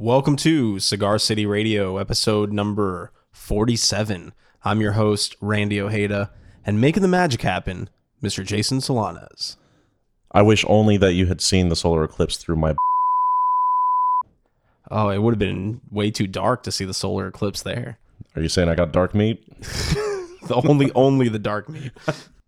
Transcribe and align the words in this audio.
Welcome 0.00 0.36
to 0.36 0.78
Cigar 0.78 1.18
City 1.18 1.44
Radio, 1.44 1.96
episode 1.96 2.52
number 2.52 3.10
47. 3.32 4.32
I'm 4.62 4.80
your 4.80 4.92
host, 4.92 5.34
Randy 5.40 5.80
Ojeda, 5.80 6.30
and 6.64 6.80
making 6.80 7.02
the 7.02 7.08
magic 7.08 7.42
happen, 7.42 7.90
Mr. 8.22 8.46
Jason 8.46 8.78
Solanas. 8.78 9.56
I 10.30 10.42
wish 10.42 10.64
only 10.68 10.98
that 10.98 11.14
you 11.14 11.26
had 11.26 11.40
seen 11.40 11.68
the 11.68 11.74
solar 11.74 12.04
eclipse 12.04 12.36
through 12.36 12.54
my. 12.54 12.76
Oh, 14.88 15.08
it 15.08 15.18
would 15.18 15.34
have 15.34 15.40
been 15.40 15.80
way 15.90 16.12
too 16.12 16.28
dark 16.28 16.62
to 16.62 16.70
see 16.70 16.84
the 16.84 16.94
solar 16.94 17.26
eclipse 17.26 17.62
there. 17.62 17.98
Are 18.36 18.42
you 18.42 18.48
saying 18.48 18.68
I 18.68 18.76
got 18.76 18.92
dark 18.92 19.16
meat? 19.16 19.42
The 20.48 20.54
only 20.66 20.90
only 20.94 21.28
the 21.28 21.38
dark 21.38 21.68
meat. 21.68 21.92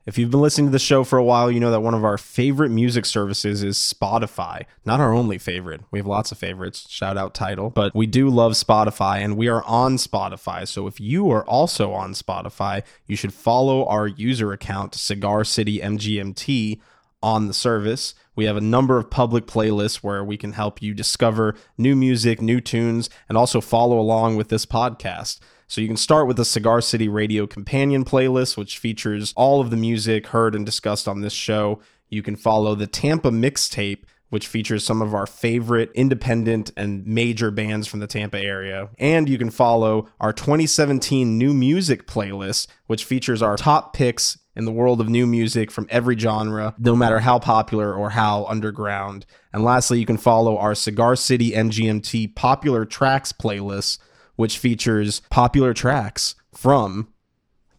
If 0.07 0.17
you've 0.17 0.31
been 0.31 0.41
listening 0.41 0.69
to 0.69 0.73
the 0.73 0.79
show 0.79 1.05
for 1.05 1.19
a 1.19 1.25
while, 1.25 1.51
you 1.51 1.61
know 1.61 1.71
that 1.71 1.83
one 1.83 1.93
of 1.93 2.05
our 2.05 2.17
favorite 2.17 2.71
music 2.71 3.05
services 3.05 3.63
is 3.63 3.77
Spotify. 3.77 4.65
Not 4.85 4.99
our 4.99 5.13
only 5.13 5.37
favorite. 5.37 5.83
We 5.91 5.99
have 5.99 6.07
lots 6.07 6.33
of 6.33 6.39
favorites. 6.39 6.87
Shout 6.89 7.19
out 7.19 7.35
title. 7.35 7.69
But 7.69 7.95
we 7.95 8.07
do 8.07 8.31
love 8.31 8.53
Spotify 8.53 9.19
and 9.19 9.37
we 9.37 9.49
are 9.49 9.63
on 9.65 9.99
Spotify. 9.99 10.67
So 10.67 10.87
if 10.87 11.01
you 11.01 11.31
are 11.31 11.45
also 11.45 11.93
on 11.93 12.15
Spotify, 12.15 12.83
you 13.07 13.15
should 13.15 13.35
follow 13.35 13.87
our 13.87 14.07
user 14.07 14.53
account, 14.53 14.95
Cigar 14.95 15.45
City 15.45 15.81
MGMT, 15.81 16.81
on 17.23 17.47
the 17.47 17.55
service. 17.55 18.15
We 18.35 18.47
have 18.47 18.57
a 18.57 18.63
number 18.63 18.97
of 18.97 19.11
public 19.11 19.47
playlists 19.47 19.97
where 19.97 20.25
we 20.25 20.39
can 20.39 20.55
help 20.55 20.81
you 20.81 20.95
discover 20.95 21.55
new 21.77 21.95
music, 21.95 22.41
new 22.41 22.63
tunes, 22.63 23.11
and 23.29 23.37
also 23.37 23.61
follow 23.61 23.99
along 23.99 24.37
with 24.37 24.49
this 24.49 24.65
podcast. 24.65 25.41
So 25.71 25.81
you 25.81 25.87
can 25.87 25.97
start 25.97 26.27
with 26.27 26.37
the 26.37 26.45
Cigar 26.45 26.81
City 26.81 27.09
Radio 27.09 27.47
Companion 27.47 28.05
playlist, 28.05 28.57
which 28.57 28.79
features 28.79 29.33
all 29.37 29.61
of 29.61 29.71
the 29.71 29.77
music 29.77 30.27
heard 30.27 30.57
and 30.57 30.67
discussed 30.67 31.07
on 31.07 31.21
this 31.21 31.33
show. 31.33 31.79
You 32.09 32.25
can 32.25 32.35
follow 32.35 32.75
the 32.75 32.89
Tampa 32.89 33.31
Mixtape, 33.31 34.03
which 34.31 34.49
features 34.49 34.83
some 34.83 35.01
of 35.01 35.15
our 35.15 35.29
favorite 35.29 35.93
independent 35.95 36.73
and 36.77 37.07
major 37.07 37.53
bands 37.53 37.87
from 37.87 38.01
the 38.01 38.09
Tampa 38.09 38.41
area. 38.41 38.89
And 38.99 39.29
you 39.29 39.39
can 39.39 39.51
follow 39.51 40.09
our 40.19 40.33
2017 40.33 41.39
new 41.39 41.55
music 41.55 42.09
playlist, 42.09 42.67
which 42.89 43.05
features 43.05 43.41
our 43.41 43.57
top 43.57 43.95
picks 43.95 44.39
in 44.57 44.65
the 44.65 44.73
world 44.73 45.01
of 45.01 45.09
new 45.09 45.25
music 45.25 45.71
from 45.71 45.87
every 45.89 46.19
genre, 46.19 46.75
no 46.81 46.97
matter 46.97 47.21
how 47.21 47.39
popular 47.39 47.95
or 47.95 48.11
how 48.11 48.45
underground. 48.47 49.25
And 49.53 49.63
lastly, 49.63 50.01
you 50.01 50.07
can 50.07 50.17
follow 50.17 50.59
our 50.59 50.75
Cigar 50.75 51.15
City 51.15 51.53
MGMT 51.53 52.35
popular 52.35 52.85
tracks 52.85 53.33
playlist, 53.33 54.01
which 54.41 54.57
features 54.57 55.21
popular 55.29 55.75
tracks 55.75 56.35
from 56.55 57.13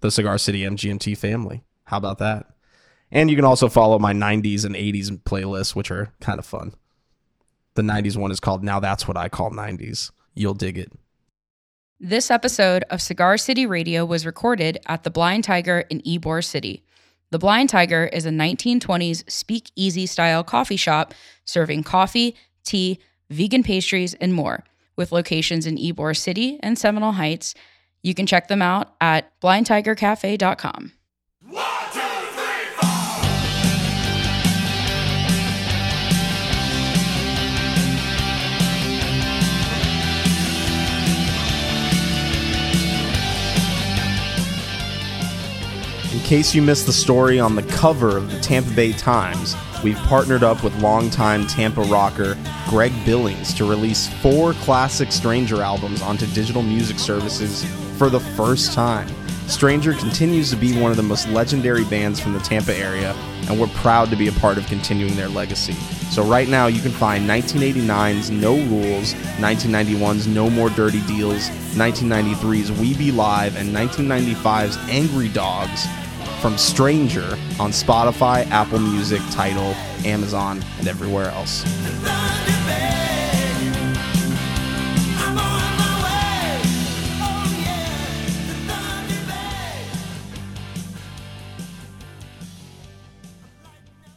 the 0.01 0.11
Cigar 0.11 0.37
City 0.37 0.61
MGMT 0.61 1.17
family. 1.17 1.63
How 1.85 1.97
about 1.97 2.19
that? 2.19 2.45
And 3.09 3.31
you 3.31 3.35
can 3.35 3.45
also 3.45 3.67
follow 3.67 3.97
my 3.97 4.13
90s 4.13 4.63
and 4.63 4.75
80s 4.75 5.09
playlists, 5.23 5.75
which 5.75 5.89
are 5.89 6.13
kind 6.21 6.37
of 6.37 6.45
fun. 6.45 6.75
The 7.73 7.81
90s 7.81 8.15
one 8.15 8.29
is 8.29 8.39
called 8.39 8.63
Now 8.63 8.79
That's 8.79 9.07
What 9.07 9.17
I 9.17 9.27
Call 9.27 9.49
90s. 9.49 10.11
You'll 10.35 10.53
dig 10.53 10.77
it. 10.77 10.91
This 11.99 12.29
episode 12.29 12.83
of 12.91 13.01
Cigar 13.01 13.39
City 13.39 13.65
Radio 13.65 14.05
was 14.05 14.23
recorded 14.23 14.77
at 14.85 15.01
the 15.01 15.09
Blind 15.09 15.43
Tiger 15.43 15.79
in 15.89 16.01
Ybor 16.01 16.45
City. 16.45 16.83
The 17.31 17.39
Blind 17.39 17.69
Tiger 17.69 18.05
is 18.05 18.27
a 18.27 18.29
1920s 18.29 19.27
speakeasy 19.27 20.05
style 20.05 20.43
coffee 20.43 20.77
shop 20.77 21.15
serving 21.43 21.81
coffee, 21.85 22.35
tea, 22.63 22.99
vegan 23.31 23.63
pastries, 23.63 24.13
and 24.13 24.35
more, 24.35 24.63
with 25.01 25.11
locations 25.11 25.65
in 25.65 25.77
Ybor 25.77 26.15
City 26.15 26.59
and 26.61 26.77
Seminole 26.77 27.13
Heights. 27.13 27.55
You 28.03 28.13
can 28.13 28.27
check 28.27 28.47
them 28.49 28.61
out 28.61 28.93
at 29.01 29.39
blindtigercafe.com. 29.41 30.91
In 46.13 46.19
case 46.19 46.53
you 46.53 46.61
missed 46.61 46.85
the 46.85 46.93
story 46.93 47.39
on 47.39 47.55
the 47.55 47.63
cover 47.63 48.17
of 48.17 48.31
the 48.31 48.39
Tampa 48.39 48.69
Bay 48.75 48.91
Times, 48.93 49.55
we've 49.83 49.97
partnered 49.97 50.43
up 50.43 50.63
with 50.63 50.75
longtime 50.81 51.47
Tampa 51.47 51.81
rocker 51.83 52.37
Greg 52.69 52.93
Billings 53.05 53.53
to 53.55 53.69
release 53.69 54.07
four 54.21 54.53
classic 54.53 55.11
Stranger 55.11 55.61
albums 55.61 56.01
onto 56.01 56.25
digital 56.27 56.61
music 56.61 56.99
services 56.99 57.65
for 57.97 58.09
the 58.09 58.19
first 58.19 58.73
time. 58.73 59.07
Stranger 59.47 59.93
continues 59.93 60.49
to 60.49 60.55
be 60.55 60.79
one 60.79 60.91
of 60.91 60.97
the 60.97 61.03
most 61.03 61.27
legendary 61.29 61.83
bands 61.85 62.19
from 62.19 62.31
the 62.33 62.39
Tampa 62.39 62.73
area, 62.73 63.13
and 63.49 63.59
we're 63.59 63.67
proud 63.67 64.09
to 64.09 64.15
be 64.15 64.27
a 64.27 64.31
part 64.33 64.57
of 64.57 64.65
continuing 64.67 65.15
their 65.15 65.27
legacy. 65.27 65.73
So, 66.09 66.23
right 66.23 66.47
now, 66.47 66.67
you 66.67 66.81
can 66.81 66.91
find 66.91 67.29
1989's 67.29 68.31
No 68.31 68.55
Rules, 68.55 69.13
1991's 69.39 70.27
No 70.27 70.49
More 70.49 70.69
Dirty 70.69 71.01
Deals, 71.01 71.49
1993's 71.75 72.71
We 72.71 72.93
Be 72.93 73.11
Live, 73.11 73.57
and 73.57 73.75
1995's 73.75 74.77
Angry 74.89 75.27
Dogs 75.27 75.85
from 76.41 76.57
Stranger 76.57 77.37
on 77.59 77.69
Spotify, 77.69 78.49
Apple 78.49 78.79
Music, 78.79 79.21
Tidal, 79.29 79.75
Amazon, 80.03 80.63
and 80.79 80.87
everywhere 80.87 81.27
else. 81.27 81.63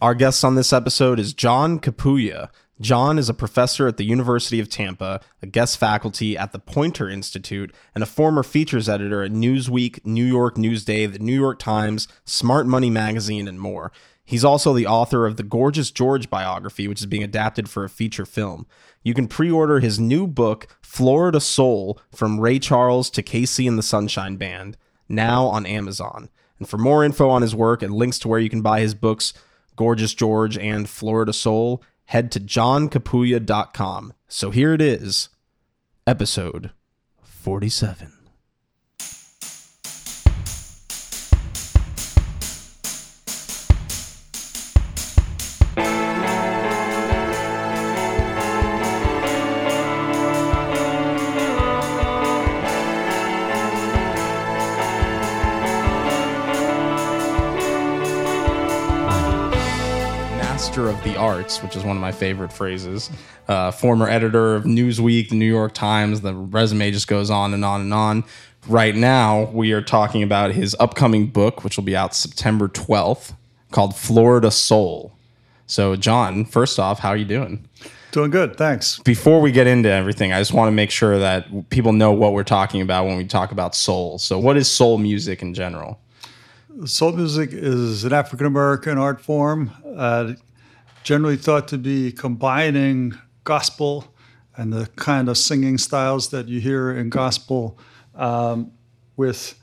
Our 0.00 0.14
guest 0.14 0.44
on 0.44 0.54
this 0.54 0.72
episode 0.72 1.18
is 1.18 1.34
John 1.34 1.78
Capouya. 1.78 2.48
John 2.80 3.18
is 3.20 3.28
a 3.28 3.34
professor 3.34 3.86
at 3.86 3.98
the 3.98 4.04
University 4.04 4.58
of 4.58 4.68
Tampa, 4.68 5.20
a 5.40 5.46
guest 5.46 5.78
faculty 5.78 6.36
at 6.36 6.50
the 6.50 6.58
Poynter 6.58 7.08
Institute, 7.08 7.72
and 7.94 8.02
a 8.02 8.06
former 8.06 8.42
features 8.42 8.88
editor 8.88 9.22
at 9.22 9.30
Newsweek, 9.30 10.04
New 10.04 10.24
York 10.24 10.56
Newsday, 10.56 11.10
the 11.10 11.20
New 11.20 11.38
York 11.38 11.60
Times, 11.60 12.08
Smart 12.24 12.66
Money 12.66 12.90
Magazine, 12.90 13.46
and 13.46 13.60
more. 13.60 13.92
He's 14.24 14.44
also 14.44 14.72
the 14.72 14.86
author 14.86 15.24
of 15.24 15.36
the 15.36 15.44
Gorgeous 15.44 15.92
George 15.92 16.28
biography, 16.28 16.88
which 16.88 17.00
is 17.00 17.06
being 17.06 17.22
adapted 17.22 17.68
for 17.68 17.84
a 17.84 17.90
feature 17.90 18.26
film. 18.26 18.66
You 19.04 19.14
can 19.14 19.28
pre 19.28 19.50
order 19.50 19.78
his 19.78 20.00
new 20.00 20.26
book, 20.26 20.66
Florida 20.82 21.41
Soul 21.41 22.00
From 22.12 22.41
Ray 22.41 22.58
Charles 22.58 23.08
to 23.10 23.22
KC 23.22 23.68
and 23.68 23.78
the 23.78 23.82
Sunshine 23.82 24.36
Band, 24.36 24.76
now 25.08 25.46
on 25.46 25.64
Amazon. 25.64 26.28
And 26.58 26.68
for 26.68 26.78
more 26.78 27.04
info 27.04 27.28
on 27.28 27.42
his 27.42 27.54
work 27.54 27.82
and 27.82 27.94
links 27.94 28.18
to 28.20 28.28
where 28.28 28.41
you 28.41 28.50
can 28.50 28.62
buy 28.62 28.80
his 28.80 28.94
books, 28.94 29.32
Gorgeous 29.76 30.14
George 30.14 30.56
and 30.56 30.88
Florida 30.88 31.32
Soul, 31.32 31.82
head 32.06 32.31
to 32.32 32.41
johncapouya.com. 32.41 34.12
So 34.28 34.50
here 34.50 34.72
it 34.72 34.81
is, 34.81 35.28
episode 36.06 36.70
47. 37.22 38.23
The 61.04 61.16
arts, 61.16 61.62
which 61.62 61.76
is 61.76 61.84
one 61.84 61.97
of 61.97 62.00
my 62.00 62.12
favorite 62.12 62.53
phrases. 62.53 63.10
Uh, 63.47 63.70
former 63.70 64.09
editor 64.09 64.56
of 64.56 64.65
Newsweek, 64.65 65.28
the 65.28 65.37
New 65.37 65.44
York 65.50 65.75
Times. 65.75 66.22
The 66.22 66.34
resume 66.34 66.91
just 66.91 67.06
goes 67.06 67.31
on 67.31 67.54
and 67.54 67.65
on 67.65 67.82
and 67.82 67.92
on. 67.92 68.25
Right 68.66 68.97
now, 68.97 69.44
we 69.53 69.72
are 69.72 69.82
talking 69.82 70.22
about 70.22 70.53
his 70.53 70.75
upcoming 70.81 71.26
book, 71.26 71.62
which 71.62 71.76
will 71.76 71.84
be 71.84 71.94
out 71.94 72.15
September 72.15 72.69
12th, 72.69 73.34
called 73.70 73.94
Florida 73.94 74.50
Soul. 74.50 75.12
So, 75.66 75.94
John, 75.97 76.47
first 76.47 76.78
off, 76.78 77.00
how 77.00 77.10
are 77.10 77.16
you 77.16 77.26
doing? 77.26 77.69
Doing 78.12 78.31
good, 78.31 78.56
thanks. 78.56 79.00
Before 79.00 79.41
we 79.41 79.53
get 79.53 79.66
into 79.66 79.91
everything, 79.91 80.32
I 80.32 80.41
just 80.41 80.53
want 80.53 80.69
to 80.69 80.72
make 80.72 80.91
sure 80.91 81.18
that 81.18 81.68
people 81.68 81.92
know 81.92 82.12
what 82.12 82.33
we're 82.33 82.45
talking 82.45 82.80
about 82.80 83.06
when 83.06 83.16
we 83.16 83.24
talk 83.27 83.53
about 83.53 83.74
soul. 83.74 84.18
So, 84.18 84.39
what 84.39 84.56
is 84.56 84.71
soul 84.71 84.97
music 84.98 85.42
in 85.42 85.53
general? 85.53 86.01
Soul 86.86 87.12
music 87.12 87.51
is 87.53 88.04
an 88.04 88.12
African 88.12 88.47
American 88.47 88.98
art 88.98 89.21
form, 89.21 89.71
uh, 89.97 90.33
generally 91.04 91.36
thought 91.36 91.68
to 91.68 91.78
be 91.78 92.10
combining 92.10 93.15
gospel 93.45 94.12
and 94.56 94.72
the 94.72 94.86
kind 94.97 95.28
of 95.28 95.39
singing 95.39 95.78
styles 95.78 96.30
that 96.30 96.48
you 96.48 96.60
hear 96.60 96.91
in 96.91 97.10
gospel 97.10 97.78
um, 98.15 98.72
with 99.16 99.60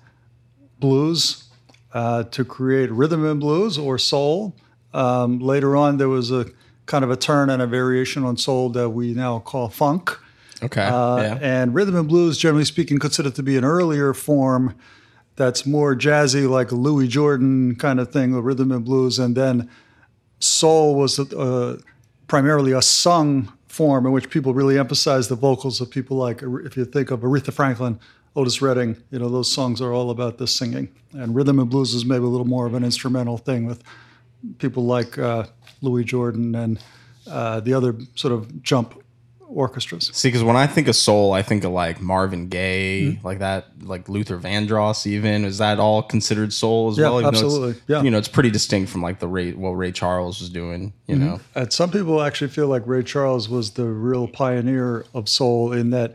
blues 0.80 1.50
uh, 1.94 2.24
to 2.24 2.46
create 2.46 2.92
rhythm 2.92 3.26
and 3.26 3.40
blues 3.40 3.78
or 3.78 3.98
soul. 3.98 4.56
Um, 4.94 5.40
later 5.40 5.76
on, 5.76 5.98
there 5.98 6.10
was 6.10 6.32
a 6.32 6.46
kind 6.86 7.04
of 7.04 7.10
a 7.10 7.16
turn 7.16 7.50
and 7.50 7.62
a 7.62 7.68
variation 7.68 8.24
on 8.24 8.38
soul 8.38 8.70
that 8.70 8.90
we 8.90 9.14
now 9.14 9.40
call 9.40 9.70
funk. 9.70 10.18
Okay. 10.62 10.84
Uh, 10.84 11.18
yeah. 11.18 11.40
And 11.42 11.74
rhythm 11.74 11.96
and 11.96 12.08
blues, 12.08 12.38
generally 12.38 12.66
speaking, 12.66 13.00
considered 13.00 13.36
to 13.36 13.44
be 13.44 13.58
an 13.58 13.66
earlier 13.66 14.14
form 14.14 14.76
that's 15.38 15.66
more 15.66 15.96
jazzy, 15.96 16.48
like 16.48 16.72
a 16.72 16.76
Louis 16.76 17.08
Jordan 17.08 17.76
kind 17.76 18.00
of 18.00 18.12
thing, 18.12 18.34
the 18.34 18.42
rhythm 18.42 18.72
and 18.72 18.86
blues. 18.86 19.18
And 19.18 19.36
then 19.36 19.70
soul 20.42 20.96
was 20.96 21.20
uh, 21.20 21.78
primarily 22.28 22.72
a 22.72 22.82
sung 22.82 23.52
form 23.68 24.06
in 24.06 24.12
which 24.12 24.30
people 24.30 24.54
really 24.54 24.78
emphasized 24.78 25.30
the 25.30 25.36
vocals 25.36 25.80
of 25.82 25.90
people 25.90 26.18
like, 26.18 26.42
if 26.66 26.76
you 26.76 26.86
think 26.86 27.12
of 27.12 27.22
Aretha 27.22 27.54
Franklin, 27.54 28.00
Otis 28.36 28.62
Redding, 28.62 28.98
you 29.12 29.20
know, 29.20 29.30
those 29.30 29.52
songs 29.52 29.82
are 29.82 29.94
all 29.94 30.10
about 30.10 30.38
the 30.38 30.48
singing. 30.48 30.90
And 31.14 31.36
rhythm 31.36 31.60
and 31.60 31.70
blues 31.70 31.94
is 31.94 32.06
maybe 32.06 32.24
a 32.24 32.28
little 32.28 32.48
more 32.48 32.66
of 32.66 32.74
an 32.74 32.84
instrumental 32.84 33.38
thing 33.38 33.66
with 33.66 33.84
people 34.58 34.86
like 34.86 35.18
uh, 35.18 35.46
Louis 35.82 36.04
Jordan 36.04 36.56
and 36.56 36.84
uh, 37.30 37.60
the 37.60 37.74
other 37.74 37.96
sort 38.16 38.34
of 38.34 38.64
jump 38.64 39.04
orchestras. 39.54 40.10
See, 40.14 40.30
because 40.30 40.44
when 40.44 40.56
I 40.56 40.68
think 40.68 40.88
of 40.88 40.96
soul, 40.96 41.34
I 41.34 41.42
think 41.42 41.64
of 41.64 41.72
like 41.72 42.02
Marvin 42.02 42.48
Gaye, 42.48 43.02
mm-hmm. 43.02 43.26
like 43.26 43.40
that, 43.40 43.68
like 43.82 44.10
Luther 44.10 44.38
Vandross. 44.38 45.06
Even 45.06 45.46
is 45.46 45.58
that 45.60 45.80
all 45.80 46.02
considered 46.02 46.54
soul 46.54 46.90
as 46.90 46.98
Yeah, 46.98 47.10
well? 47.10 47.20
Even 47.20 47.28
absolutely. 47.28 47.82
Yeah. 47.88 48.02
You 48.04 48.12
know, 48.12 48.18
it's 48.18 48.28
pretty 48.28 48.52
distinct 48.52 48.92
from 48.92 49.02
like 49.02 49.20
the 49.20 49.28
Ray, 49.28 49.54
what 49.54 49.72
Ray 49.72 49.92
Charles 49.92 50.40
was 50.40 50.50
doing. 50.50 50.94
You 51.08 51.16
mm-hmm. 51.16 51.26
know, 51.26 51.40
And 51.56 51.72
some 51.72 51.92
people 51.92 52.22
actually 52.22 52.50
feel 52.50 52.68
like 52.68 52.84
Ray 52.86 53.04
Charles 53.04 53.50
was 53.50 53.72
the 53.72 53.86
real 53.86 54.28
pioneer 54.28 55.06
of 55.14 55.30
soul 55.30 55.74
in 55.74 55.90
that 55.92 56.14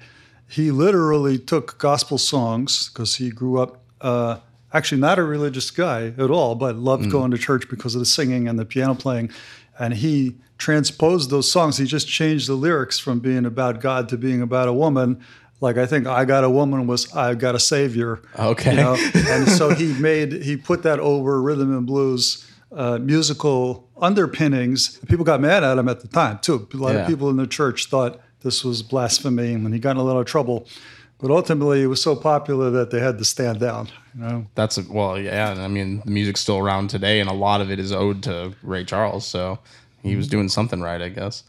he 0.48 0.70
literally 0.70 1.38
took 1.38 1.78
gospel 1.78 2.18
songs 2.18 2.88
because 2.88 3.16
he 3.16 3.30
grew 3.30 3.60
up 3.60 3.80
uh, 4.00 4.38
actually 4.72 5.00
not 5.00 5.18
a 5.18 5.24
religious 5.24 5.70
guy 5.70 6.12
at 6.18 6.30
all, 6.30 6.54
but 6.54 6.76
loved 6.76 7.06
mm. 7.06 7.10
going 7.10 7.30
to 7.30 7.38
church 7.38 7.68
because 7.68 7.94
of 7.94 7.98
the 7.98 8.06
singing 8.06 8.46
and 8.46 8.58
the 8.58 8.64
piano 8.64 8.94
playing. 8.94 9.30
And 9.78 9.94
he 9.94 10.36
transposed 10.58 11.30
those 11.30 11.50
songs. 11.50 11.76
He 11.76 11.84
just 11.84 12.08
changed 12.08 12.48
the 12.48 12.54
lyrics 12.54 12.98
from 12.98 13.20
being 13.20 13.44
about 13.44 13.80
God 13.80 14.08
to 14.10 14.16
being 14.16 14.40
about 14.42 14.68
a 14.68 14.72
woman. 14.72 15.20
Like 15.60 15.76
I 15.78 15.86
think 15.86 16.06
I 16.06 16.24
got 16.24 16.44
a 16.44 16.50
woman 16.50 16.86
was 16.86 17.12
I 17.14 17.34
got 17.34 17.54
a 17.54 17.60
savior. 17.60 18.20
Okay. 18.38 18.70
You 18.72 18.76
know? 18.76 18.96
and 19.14 19.48
so 19.48 19.70
he 19.74 19.92
made 19.94 20.32
he 20.42 20.56
put 20.56 20.82
that 20.82 20.98
over 21.00 21.40
rhythm 21.40 21.76
and 21.76 21.86
blues 21.86 22.46
uh, 22.72 22.98
musical 22.98 23.88
underpinnings. 23.98 24.98
People 25.08 25.24
got 25.24 25.40
mad 25.40 25.62
at 25.64 25.78
him 25.78 25.88
at 25.88 26.00
the 26.00 26.08
time 26.08 26.38
too. 26.40 26.68
A 26.72 26.76
lot 26.76 26.94
Yeah. 26.94 27.00
of 27.02 27.08
people 27.08 27.30
in 27.30 27.36
the 27.36 27.46
church 27.46 27.86
thought 27.86 28.20
this 28.42 28.64
was 28.64 28.82
blasphemy, 28.82 29.52
and 29.54 29.72
he 29.72 29.80
got 29.80 29.92
in 29.92 29.96
a 29.98 30.02
lot 30.02 30.18
of 30.18 30.26
trouble. 30.26 30.68
But 31.18 31.30
ultimately, 31.30 31.82
it 31.82 31.86
was 31.86 32.02
so 32.02 32.14
popular 32.14 32.70
that 32.70 32.90
they 32.90 33.00
had 33.00 33.18
to 33.18 33.24
stand 33.24 33.58
down. 33.58 33.88
You 34.14 34.20
know, 34.20 34.46
that's 34.54 34.76
a, 34.76 34.84
well, 34.88 35.18
yeah. 35.18 35.54
I 35.58 35.68
mean, 35.68 36.02
the 36.04 36.10
music's 36.10 36.40
still 36.40 36.58
around 36.58 36.88
today, 36.88 37.20
and 37.20 37.30
a 37.30 37.34
lot 37.34 37.60
of 37.60 37.70
it 37.70 37.78
is 37.78 37.92
owed 37.92 38.22
to 38.24 38.54
Ray 38.62 38.84
Charles. 38.84 39.26
So 39.26 39.58
he 40.02 40.16
was 40.16 40.26
mm-hmm. 40.26 40.32
doing 40.32 40.48
something 40.48 40.80
right, 40.80 41.00
I 41.00 41.08
guess. 41.08 41.42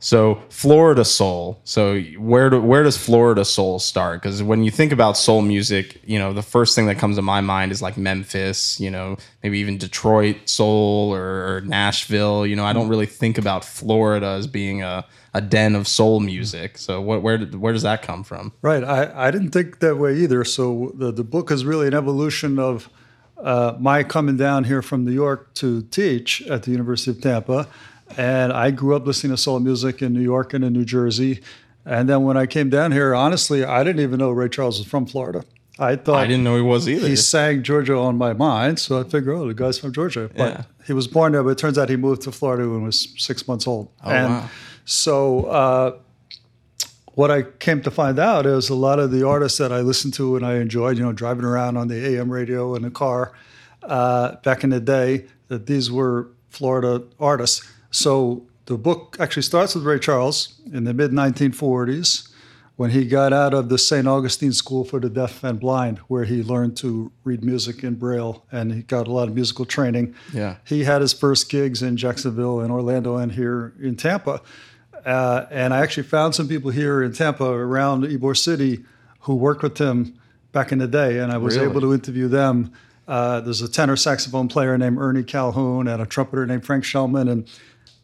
So 0.00 0.40
Florida 0.48 1.04
soul. 1.04 1.60
So 1.64 2.00
where 2.18 2.50
do, 2.50 2.60
where 2.60 2.84
does 2.84 2.96
Florida 2.96 3.44
soul 3.44 3.80
start? 3.80 4.22
Because 4.22 4.42
when 4.42 4.62
you 4.62 4.70
think 4.70 4.92
about 4.92 5.16
soul 5.16 5.42
music, 5.42 6.00
you 6.04 6.18
know 6.18 6.32
the 6.32 6.42
first 6.42 6.76
thing 6.76 6.86
that 6.86 6.98
comes 6.98 7.16
to 7.16 7.22
my 7.22 7.40
mind 7.40 7.72
is 7.72 7.82
like 7.82 7.96
Memphis. 7.96 8.78
You 8.78 8.90
know, 8.90 9.16
maybe 9.42 9.58
even 9.58 9.76
Detroit 9.76 10.48
soul 10.48 11.12
or, 11.12 11.56
or 11.56 11.60
Nashville. 11.62 12.46
You 12.46 12.54
know, 12.54 12.64
I 12.64 12.72
don't 12.72 12.88
really 12.88 13.06
think 13.06 13.38
about 13.38 13.64
Florida 13.64 14.26
as 14.26 14.46
being 14.46 14.82
a, 14.82 15.04
a 15.34 15.40
den 15.40 15.74
of 15.74 15.88
soul 15.88 16.20
music. 16.20 16.78
So 16.78 17.00
what 17.00 17.22
where 17.22 17.38
did, 17.38 17.56
where 17.56 17.72
does 17.72 17.82
that 17.82 18.02
come 18.02 18.22
from? 18.22 18.52
right? 18.62 18.84
I, 18.84 19.28
I 19.28 19.30
didn't 19.32 19.50
think 19.50 19.80
that 19.80 19.96
way 19.96 20.16
either. 20.16 20.44
So 20.44 20.92
the 20.94 21.10
the 21.10 21.24
book 21.24 21.50
is 21.50 21.64
really 21.64 21.88
an 21.88 21.94
evolution 21.94 22.60
of 22.60 22.88
uh, 23.42 23.74
my 23.78 24.02
coming 24.04 24.36
down 24.36 24.64
here 24.64 24.82
from 24.82 25.04
New 25.04 25.12
York 25.12 25.54
to 25.54 25.82
teach 25.82 26.42
at 26.42 26.62
the 26.64 26.70
University 26.70 27.10
of 27.10 27.20
Tampa. 27.20 27.66
And 28.16 28.52
I 28.52 28.70
grew 28.70 28.96
up 28.96 29.06
listening 29.06 29.32
to 29.36 29.36
soul 29.40 29.60
music 29.60 30.02
in 30.02 30.12
New 30.12 30.20
York 30.22 30.54
and 30.54 30.64
in 30.64 30.72
New 30.72 30.84
Jersey. 30.84 31.40
And 31.84 32.08
then 32.08 32.22
when 32.24 32.36
I 32.36 32.46
came 32.46 32.68
down 32.70 32.92
here, 32.92 33.14
honestly, 33.14 33.64
I 33.64 33.84
didn't 33.84 34.00
even 34.02 34.18
know 34.18 34.30
Ray 34.30 34.48
Charles 34.48 34.78
was 34.78 34.86
from 34.88 35.06
Florida. 35.06 35.44
I 35.78 35.94
thought 35.94 36.16
I 36.16 36.26
didn't 36.26 36.42
know 36.42 36.56
he 36.56 36.62
was 36.62 36.88
either. 36.88 37.06
he 37.06 37.14
sang 37.14 37.62
Georgia 37.62 37.96
on 37.96 38.18
my 38.18 38.32
mind, 38.32 38.80
so 38.80 38.98
I 39.00 39.04
figured, 39.04 39.36
oh, 39.36 39.46
the 39.46 39.54
guy's 39.54 39.78
from 39.78 39.92
Georgia. 39.92 40.28
But 40.36 40.52
Yeah. 40.52 40.62
he 40.86 40.92
was 40.92 41.06
born 41.06 41.32
there, 41.32 41.42
but 41.44 41.50
it 41.50 41.58
turns 41.58 41.78
out 41.78 41.88
he 41.88 41.96
moved 41.96 42.22
to 42.22 42.32
Florida 42.32 42.68
when 42.68 42.80
he 42.80 42.86
was 42.86 43.14
six 43.16 43.46
months 43.46 43.64
old. 43.66 43.88
Oh, 44.04 44.10
and 44.10 44.28
wow. 44.28 44.48
so 44.84 45.44
uh, 45.44 45.96
what 47.14 47.30
I 47.30 47.42
came 47.42 47.80
to 47.82 47.92
find 47.92 48.18
out 48.18 48.44
is 48.44 48.68
a 48.70 48.74
lot 48.74 48.98
of 48.98 49.12
the 49.12 49.24
artists 49.26 49.58
that 49.58 49.72
I 49.72 49.80
listened 49.80 50.14
to 50.14 50.34
and 50.36 50.44
I 50.44 50.56
enjoyed, 50.56 50.98
you 50.98 51.04
know, 51.04 51.12
driving 51.12 51.44
around 51.44 51.76
on 51.76 51.86
the 51.88 51.94
AM 52.16 52.28
radio 52.30 52.74
in 52.74 52.82
the 52.82 52.90
car 52.90 53.32
uh, 53.84 54.34
back 54.42 54.64
in 54.64 54.70
the 54.70 54.80
day, 54.80 55.26
that 55.46 55.66
these 55.66 55.90
were 55.92 56.28
Florida 56.50 57.04
artists. 57.20 57.62
So 57.90 58.46
the 58.66 58.76
book 58.76 59.16
actually 59.18 59.42
starts 59.42 59.74
with 59.74 59.84
Ray 59.84 59.98
Charles 59.98 60.60
in 60.72 60.84
the 60.84 60.94
mid 60.94 61.10
1940s 61.12 62.28
when 62.76 62.90
he 62.90 63.04
got 63.06 63.32
out 63.32 63.54
of 63.54 63.68
the 63.70 63.78
St. 63.78 64.06
Augustine 64.06 64.52
School 64.52 64.84
for 64.84 65.00
the 65.00 65.10
Deaf 65.10 65.42
and 65.42 65.58
Blind, 65.58 65.98
where 66.06 66.24
he 66.24 66.42
learned 66.44 66.76
to 66.76 67.10
read 67.24 67.42
music 67.42 67.82
in 67.82 67.96
Braille 67.96 68.44
and 68.52 68.72
he 68.72 68.82
got 68.82 69.08
a 69.08 69.12
lot 69.12 69.26
of 69.28 69.34
musical 69.34 69.64
training. 69.64 70.14
Yeah. 70.32 70.56
He 70.64 70.84
had 70.84 71.00
his 71.00 71.12
first 71.12 71.48
gigs 71.50 71.82
in 71.82 71.96
Jacksonville 71.96 72.60
and 72.60 72.70
Orlando 72.70 73.16
and 73.16 73.32
here 73.32 73.72
in 73.80 73.96
Tampa. 73.96 74.42
Uh, 75.04 75.46
and 75.50 75.72
I 75.74 75.78
actually 75.80 76.04
found 76.04 76.34
some 76.34 76.46
people 76.48 76.70
here 76.70 77.02
in 77.02 77.12
Tampa 77.12 77.44
around 77.50 78.04
Ybor 78.04 78.36
City 78.36 78.84
who 79.20 79.34
worked 79.34 79.62
with 79.62 79.78
him 79.78 80.18
back 80.52 80.70
in 80.72 80.78
the 80.78 80.86
day, 80.88 81.18
and 81.18 81.32
I 81.32 81.36
was 81.38 81.56
Really? 81.56 81.68
able 81.70 81.80
to 81.82 81.92
interview 81.94 82.28
them. 82.28 82.72
Uh, 83.06 83.40
there's 83.40 83.62
a 83.62 83.68
tenor 83.68 83.96
saxophone 83.96 84.48
player 84.48 84.76
named 84.78 84.98
Ernie 84.98 85.22
Calhoun 85.22 85.88
and 85.88 86.00
a 86.02 86.06
trumpeter 86.06 86.46
named 86.46 86.64
Frank 86.64 86.84
Shellman, 86.84 87.28
and 87.30 87.48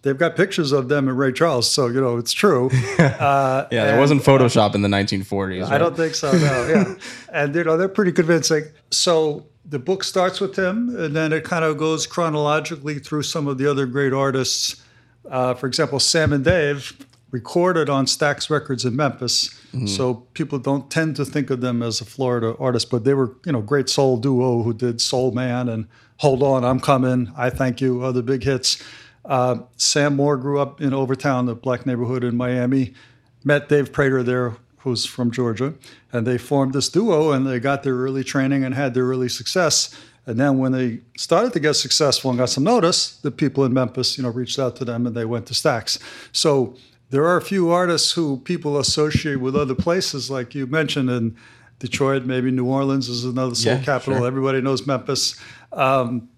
they've 0.04 0.18
got 0.18 0.36
pictures 0.36 0.70
of 0.70 0.88
them 0.88 1.08
and 1.08 1.18
Ray 1.18 1.32
Charles. 1.32 1.68
So 1.70 1.88
you 1.88 2.00
know 2.00 2.16
it's 2.18 2.32
true. 2.32 2.70
Uh, 3.24 3.66
yeah, 3.70 3.86
there 3.86 3.98
wasn't 3.98 4.22
Photoshop 4.22 4.74
in 4.74 4.82
the 4.82 4.88
1940s. 4.88 5.68
I 5.68 5.78
don't 5.78 5.96
think 5.96 6.14
so. 6.14 6.30
No, 6.32 6.66
yeah, 6.68 6.94
and 7.32 7.54
you 7.54 7.64
know 7.64 7.76
they're 7.76 7.88
pretty 7.88 8.12
convincing. 8.12 8.64
So 8.90 9.46
the 9.64 9.78
book 9.78 10.04
starts 10.04 10.40
with 10.40 10.56
him, 10.56 10.94
and 10.96 11.14
then 11.16 11.32
it 11.32 11.44
kind 11.44 11.64
of 11.64 11.78
goes 11.78 12.06
chronologically 12.06 12.98
through 12.98 13.22
some 13.22 13.46
of 13.46 13.58
the 13.58 13.70
other 13.70 13.86
great 13.86 14.12
artists. 14.12 14.82
Uh, 15.30 15.54
for 15.54 15.66
example, 15.66 15.98
Sam 16.00 16.32
and 16.32 16.44
Dave 16.44 16.92
recorded 17.30 17.88
on 17.88 18.06
Stax 18.06 18.50
Records 18.50 18.84
in 18.84 18.94
Memphis, 18.94 19.50
so 19.86 20.26
people 20.34 20.58
don't 20.58 20.90
tend 20.90 21.16
to 21.16 21.24
think 21.24 21.50
of 21.50 21.60
them 21.60 21.82
as 21.82 22.00
a 22.00 22.04
Florida 22.04 22.54
artist, 22.58 22.90
but 22.90 23.04
they 23.04 23.14
were 23.14 23.34
you 23.46 23.52
know 23.52 23.62
great 23.62 23.88
soul 23.88 24.16
duo 24.16 24.62
who 24.62 24.74
did 24.74 25.00
Soul 25.00 25.32
Man 25.32 25.68
and 25.68 25.86
Hold 26.18 26.42
On, 26.42 26.64
I'm 26.64 26.80
Coming, 26.80 27.32
I 27.36 27.50
Thank 27.50 27.80
You, 27.80 28.02
other 28.02 28.22
big 28.22 28.44
hits. 28.44 28.82
Uh, 29.24 29.58
Sam 29.76 30.16
Moore 30.16 30.36
grew 30.36 30.60
up 30.60 30.80
in 30.80 30.92
Overtown, 30.92 31.46
the 31.46 31.54
black 31.54 31.86
neighborhood 31.86 32.24
in 32.24 32.36
Miami. 32.36 32.94
Met 33.42 33.68
Dave 33.68 33.92
Prater 33.92 34.22
there, 34.22 34.56
who's 34.78 35.04
from 35.06 35.30
Georgia, 35.30 35.74
and 36.12 36.26
they 36.26 36.38
formed 36.38 36.72
this 36.74 36.88
duo 36.88 37.32
and 37.32 37.46
they 37.46 37.58
got 37.60 37.82
their 37.82 37.94
early 37.96 38.24
training 38.24 38.64
and 38.64 38.74
had 38.74 38.94
their 38.94 39.04
early 39.04 39.28
success. 39.28 39.94
And 40.26 40.38
then 40.40 40.58
when 40.58 40.72
they 40.72 41.00
started 41.16 41.52
to 41.52 41.60
get 41.60 41.74
successful 41.74 42.30
and 42.30 42.38
got 42.38 42.48
some 42.48 42.64
notice, 42.64 43.16
the 43.16 43.30
people 43.30 43.64
in 43.64 43.74
Memphis, 43.74 44.16
you 44.16 44.22
know, 44.24 44.30
reached 44.30 44.58
out 44.58 44.76
to 44.76 44.84
them 44.84 45.06
and 45.06 45.14
they 45.14 45.26
went 45.26 45.46
to 45.46 45.54
Stax. 45.54 45.98
So 46.32 46.76
there 47.10 47.26
are 47.26 47.36
a 47.36 47.42
few 47.42 47.70
artists 47.70 48.12
who 48.12 48.38
people 48.38 48.78
associate 48.78 49.36
with 49.40 49.54
other 49.54 49.74
places, 49.74 50.30
like 50.30 50.54
you 50.54 50.66
mentioned, 50.66 51.10
in 51.10 51.36
Detroit, 51.78 52.24
maybe 52.24 52.50
New 52.50 52.64
Orleans 52.66 53.08
is 53.10 53.24
another 53.24 53.54
soul 53.54 53.74
Yeah, 53.74 53.82
capital. 53.82 54.18
sure. 54.20 54.26
Everybody 54.26 54.62
knows 54.62 54.86
Memphis. 54.86 55.38
Um, 55.72 56.28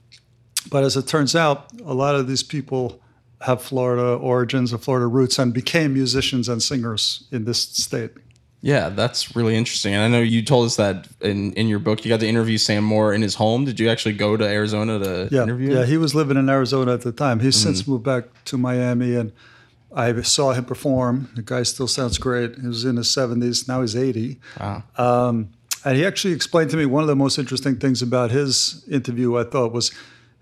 but 0.71 0.85
as 0.85 0.97
it 0.97 1.07
turns 1.07 1.35
out, 1.35 1.67
a 1.85 1.95
lot 1.95 2.15
of 2.15 2.27
these 2.29 2.43
people 2.43 3.01
have 3.43 3.61
Florida 3.63 4.15
origins 4.15 4.73
or 4.73 4.79
Florida 4.79 5.07
roots 5.07 5.39
and 5.39 5.53
became 5.53 5.93
musicians 5.95 6.49
and 6.49 6.63
singers 6.63 7.25
in 7.31 7.45
this 7.45 7.61
state. 7.61 8.11
Yeah, 8.63 8.89
that's 8.89 9.37
really 9.37 9.55
interesting. 9.55 9.95
And 9.95 10.03
I 10.03 10.09
know 10.09 10.23
you 10.23 10.43
told 10.43 10.67
us 10.67 10.77
that 10.77 11.07
in, 11.21 11.53
in 11.53 11.69
your 11.69 11.79
book, 11.79 12.05
you 12.05 12.09
got 12.09 12.21
to 12.21 12.27
interview 12.27 12.59
Sam 12.59 12.83
Moore 12.83 13.13
in 13.13 13.23
his 13.23 13.35
home. 13.35 13.65
Did 13.65 13.79
you 13.79 13.89
actually 13.91 14.15
go 14.15 14.37
to 14.37 14.45
Arizona 14.45 14.99
to 14.99 15.29
Yeah, 15.31 15.43
interview 15.43 15.75
yeah. 15.75 15.85
He 15.85 15.99
was 15.99 16.15
living 16.15 16.37
in 16.37 16.49
Arizona 16.49 16.95
at 16.95 17.03
the 17.03 17.13
time. 17.13 17.41
He's 17.41 17.55
Mm-hmm. 17.57 17.75
since 17.75 17.87
moved 17.87 18.05
back 18.05 18.25
to 18.47 18.59
Miami, 18.59 19.15
and 19.15 19.31
I 19.95 20.21
saw 20.23 20.53
him 20.53 20.65
perform. 20.65 21.29
The 21.37 21.43
guy 21.43 21.63
still 21.63 21.87
sounds 21.87 22.19
great. 22.19 22.57
He 22.59 22.67
was 22.67 22.85
in 22.85 22.97
his 22.97 23.11
seventies. 23.11 23.69
Now 23.69 23.83
he's 23.83 23.95
eighty. 23.95 24.41
Wow. 24.59 24.83
Um, 24.97 25.51
and 25.85 25.97
he 25.97 26.05
actually 26.05 26.35
explained 26.35 26.71
to 26.71 26.77
me 26.77 26.87
one 26.87 27.03
of 27.03 27.09
the 27.09 27.15
most 27.15 27.39
interesting 27.39 27.77
things 27.79 28.03
about 28.03 28.31
his 28.33 28.85
interview. 28.91 29.37
I 29.37 29.45
thought 29.45 29.73
was 29.73 29.93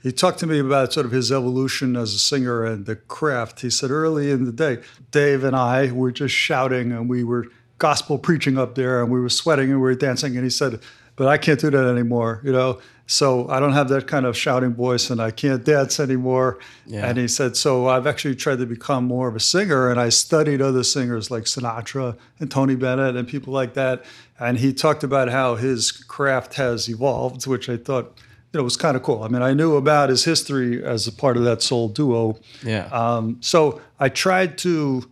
he 0.04 0.12
talked 0.12 0.38
to 0.40 0.46
me 0.46 0.60
about 0.60 0.92
sort 0.92 1.06
of 1.06 1.12
his 1.12 1.32
evolution 1.32 1.96
as 1.96 2.12
a 2.14 2.18
singer 2.18 2.62
and 2.62 2.84
the 2.84 2.94
craft. 2.94 3.62
He 3.62 3.70
said 3.70 3.90
early 3.90 4.30
in 4.30 4.44
the 4.44 4.52
day, 4.52 4.82
Dave 5.10 5.42
and 5.42 5.56
I 5.56 5.90
were 5.90 6.12
just 6.12 6.34
shouting 6.34 6.92
and 6.92 7.08
we 7.08 7.24
were 7.24 7.46
gospel 7.78 8.18
preaching 8.18 8.58
up 8.58 8.74
there 8.76 9.02
and 9.02 9.10
we 9.10 9.18
were 9.18 9.30
sweating 9.30 9.70
and 9.70 9.80
we 9.80 9.88
were 9.88 9.94
dancing. 9.94 10.36
And 10.36 10.44
he 10.44 10.50
said, 10.50 10.78
"But 11.16 11.26
I 11.26 11.38
can't 11.38 11.58
do 11.58 11.70
that 11.70 11.86
anymore," 11.86 12.42
you 12.44 12.52
know. 12.52 12.80
So 13.06 13.48
I 13.48 13.60
don't 13.60 13.72
have 13.72 13.88
that 13.88 14.06
kind 14.06 14.24
of 14.24 14.36
shouting 14.36 14.74
voice 14.74 15.10
and 15.10 15.20
I 15.20 15.30
can't 15.30 15.64
dance 15.64 16.00
anymore. 16.00 16.58
Yeah. 16.86 17.06
And 17.06 17.18
he 17.18 17.28
said, 17.28 17.56
so 17.56 17.88
I've 17.88 18.06
actually 18.06 18.34
tried 18.34 18.58
to 18.60 18.66
become 18.66 19.04
more 19.04 19.28
of 19.28 19.36
a 19.36 19.40
singer 19.40 19.90
and 19.90 20.00
I 20.00 20.08
studied 20.08 20.62
other 20.62 20.82
singers 20.82 21.30
like 21.30 21.44
Sinatra 21.44 22.16
and 22.40 22.50
Tony 22.50 22.76
Bennett 22.76 23.16
and 23.16 23.28
people 23.28 23.52
like 23.52 23.74
that. 23.74 24.04
And 24.40 24.58
he 24.58 24.72
talked 24.72 25.04
about 25.04 25.28
how 25.28 25.56
his 25.56 25.92
craft 25.92 26.54
has 26.54 26.88
evolved, 26.88 27.46
which 27.46 27.68
I 27.68 27.76
thought, 27.76 28.18
you 28.54 28.58
know, 28.58 28.64
was 28.64 28.76
kind 28.76 28.96
of 28.96 29.02
cool. 29.02 29.22
I 29.24 29.28
mean, 29.28 29.42
I 29.42 29.52
knew 29.52 29.74
about 29.76 30.08
his 30.08 30.24
history 30.24 30.82
as 30.84 31.06
a 31.08 31.12
part 31.12 31.36
of 31.36 31.42
that 31.44 31.60
soul 31.60 31.88
duo. 31.88 32.38
Yeah. 32.62 32.86
Um, 32.92 33.38
so 33.40 33.80
I 33.98 34.08
tried 34.08 34.56
to 34.58 35.10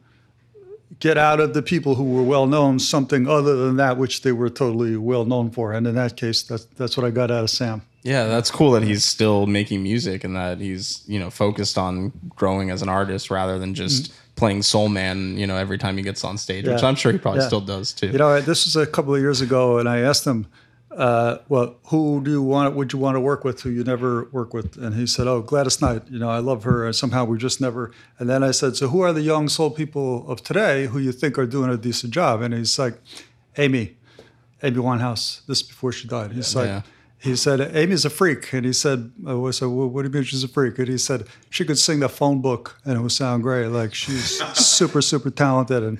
get 1.01 1.19
out 1.19 1.41
of 1.41 1.53
the 1.53 1.63
people 1.63 1.97
who 1.97 2.05
were 2.05 2.23
well 2.23 2.47
known 2.47 2.79
something 2.79 3.27
other 3.27 3.57
than 3.57 3.77
that 3.77 3.97
which 3.99 4.23
they 4.23 4.31
were 4.33 4.49
totally 4.49 4.97
well 4.97 5.25
known 5.25 5.51
for. 5.51 5.73
And 5.73 5.87
in 5.87 5.97
that 5.97 6.17
case, 6.17 6.43
that's, 6.45 6.65
that's 6.77 6.97
what 6.97 7.05
I 7.05 7.11
got 7.11 7.31
out 7.33 7.43
of 7.43 7.51
Sam. 7.51 7.83
yeah, 8.05 8.27
that's 8.27 8.51
cool 8.51 8.71
that 8.73 8.85
he's 8.85 9.05
still 9.05 9.47
making 9.47 9.83
music 9.83 10.23
and 10.23 10.37
that 10.37 10.59
he's, 10.61 11.03
you 11.09 11.19
know, 11.19 11.31
focused 11.31 11.77
on 11.77 12.13
growing 12.37 12.71
as 12.71 12.83
an 12.83 12.89
artist 12.89 13.31
rather 13.31 13.59
than 13.59 13.75
just 13.75 14.13
Mm-hmm. 14.13 14.19
playing 14.37 14.63
Soul 14.63 14.89
Man, 14.89 15.37
you 15.37 15.47
know, 15.47 15.57
every 15.57 15.77
time 15.79 15.97
he 15.97 16.03
gets 16.03 16.23
on 16.25 16.39
stage, 16.39 16.67
which 16.67 16.83
I'm 16.83 16.95
sure 16.95 17.11
he 17.13 17.19
probably 17.19 17.41
Yeah. 17.41 17.47
still 17.49 17.61
does 17.61 17.93
too. 17.93 18.09
You 18.09 18.19
know, 18.19 18.41
this 18.41 18.65
was 18.65 18.77
a 18.77 18.87
couple 18.87 19.15
of 19.15 19.21
years 19.21 19.41
ago, 19.41 19.79
and 19.79 19.89
I 19.89 19.99
asked 20.01 20.25
him, 20.25 20.47
uh, 20.97 21.39
"Well, 21.49 21.77
who 21.87 22.23
do 22.23 22.31
you 22.31 22.43
want? 22.43 22.75
Would 22.75 22.93
you 22.93 22.99
want 22.99 23.17
to 23.17 23.21
work 23.21 23.45
with? 23.45 23.61
Who 23.63 23.71
you 23.71 23.85
never 23.85 24.29
work 24.33 24.53
with?" 24.55 24.77
And 24.77 24.95
he 24.95 25.07
said, 25.07 25.27
"Oh, 25.27 25.41
Gladys 25.41 25.81
Knight. 25.81 26.03
You 26.11 26.19
know, 26.19 26.31
I 26.31 26.39
love 26.39 26.65
her, 26.65 26.87
and 26.87 26.95
somehow 26.95 27.25
we 27.25 27.39
just 27.39 27.61
never." 27.61 27.91
And 28.19 28.29
then 28.29 28.43
I 28.43 28.51
said, 28.51 28.77
"So 28.77 28.89
who 28.89 29.01
are 29.01 29.13
the 29.13 29.23
young 29.23 29.49
soul 29.49 29.71
people 29.71 30.29
of 30.31 30.43
today 30.43 30.87
who 30.87 30.99
you 30.99 31.13
think 31.13 31.39
are 31.39 31.47
doing 31.47 31.71
a 31.71 31.77
decent 31.77 32.13
job?" 32.13 32.43
And 32.43 32.55
he's 32.55 32.79
like, 32.79 32.95
"Amy, 33.57 33.97
Amy 34.63 34.77
Winehouse. 34.77 35.45
This 35.47 35.61
is 35.61 35.69
before 35.69 35.93
she 35.93 36.09
died." 36.09 36.33
He's 36.33 36.55
like. 36.55 36.69
Yeah. 36.69 36.83
He 37.19 37.37
said, 37.37 37.61
Amy's 37.77 38.05
a 38.05 38.11
freak. 38.11 38.53
And 38.53 38.67
he 38.67 38.73
said, 38.73 39.13
oh, 39.25 39.47
I 39.47 39.53
said, 39.53 39.69
well, 39.69 39.87
what 39.87 40.03
do 40.03 40.09
you 40.09 40.13
mean 40.13 40.25
she's 40.25 40.43
a 40.43 40.49
freak? 40.49 40.77
And 40.81 40.89
he 40.89 40.99
said, 40.99 41.29
she 41.51 41.65
could 41.65 41.79
sing 41.79 42.01
the 42.01 42.09
phone 42.09 42.41
book 42.41 42.81
and 42.85 42.99
it 42.99 43.01
would 43.01 43.13
sound 43.13 43.45
great. 43.45 43.69
Like 43.69 43.95
she's 43.95 44.43
super, 44.55 45.01
super 45.01 45.31
talented. 45.31 45.85
And, 45.85 45.99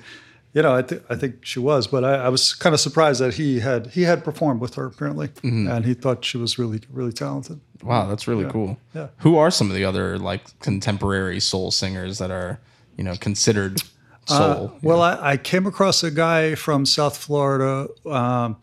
you 0.53 0.61
know, 0.61 0.75
I, 0.75 0.81
th- 0.83 1.01
I 1.09 1.15
think 1.15 1.43
she 1.45 1.59
was, 1.59 1.87
but 1.87 2.03
I, 2.03 2.15
I 2.15 2.29
was 2.29 2.53
kind 2.53 2.73
of 2.73 2.79
surprised 2.79 3.19
that 3.21 3.33
he 3.33 3.59
had 3.59 3.87
he 3.87 4.03
had 4.03 4.23
performed 4.23 4.61
with 4.61 4.75
her 4.75 4.85
apparently. 4.85 5.29
And 5.43 5.83
he 5.83 5.93
thought 5.93 6.23
she 6.23 6.37
was 6.37 6.59
really, 6.59 6.81
really 6.91 7.11
talented. 7.11 7.59
Wow, 7.81 8.07
that's 8.07 8.27
really 8.27 8.49
cool. 8.49 8.77
Yeah. 8.93 9.07
Who 9.17 9.37
are 9.37 9.51
some 9.51 9.69
of 9.69 9.75
the 9.75 9.83
other 9.83 10.17
like 10.17 10.59
contemporary 10.59 11.39
soul 11.39 11.71
singers 11.71 12.19
that 12.19 12.31
are, 12.31 12.59
you 12.97 13.03
know, 13.03 13.15
considered 13.15 13.81
soul? 14.25 14.77
Well, 14.81 15.01
I, 15.01 15.31
I 15.31 15.37
came 15.37 15.65
across 15.65 16.03
a 16.03 16.11
guy 16.11 16.55
from 16.55 16.85
South 16.85 17.17
Florida 17.17 17.87
um, 18.05 18.57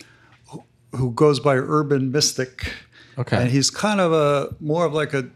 who, 0.48 0.62
who 0.94 1.12
goes 1.12 1.40
by 1.40 1.56
Urban 1.56 2.12
Mystic. 2.12 2.72
Okay. 3.18 3.36
And 3.36 3.50
he's 3.50 3.68
kind 3.68 4.00
of 4.00 4.12
a 4.12 4.54
more 4.60 4.86
of 4.86 4.94
like 4.94 5.12
a 5.12 5.28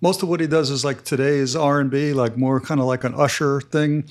most 0.00 0.22
of 0.22 0.28
what 0.28 0.40
he 0.40 0.46
does 0.46 0.70
is 0.70 0.84
like 0.84 1.04
today's 1.04 1.56
R 1.56 1.80
and 1.80 1.90
B, 1.90 2.12
like 2.12 2.36
more 2.36 2.60
kind 2.60 2.80
of 2.80 2.86
like 2.86 3.04
an 3.04 3.14
Usher 3.14 3.60
thing, 3.60 4.04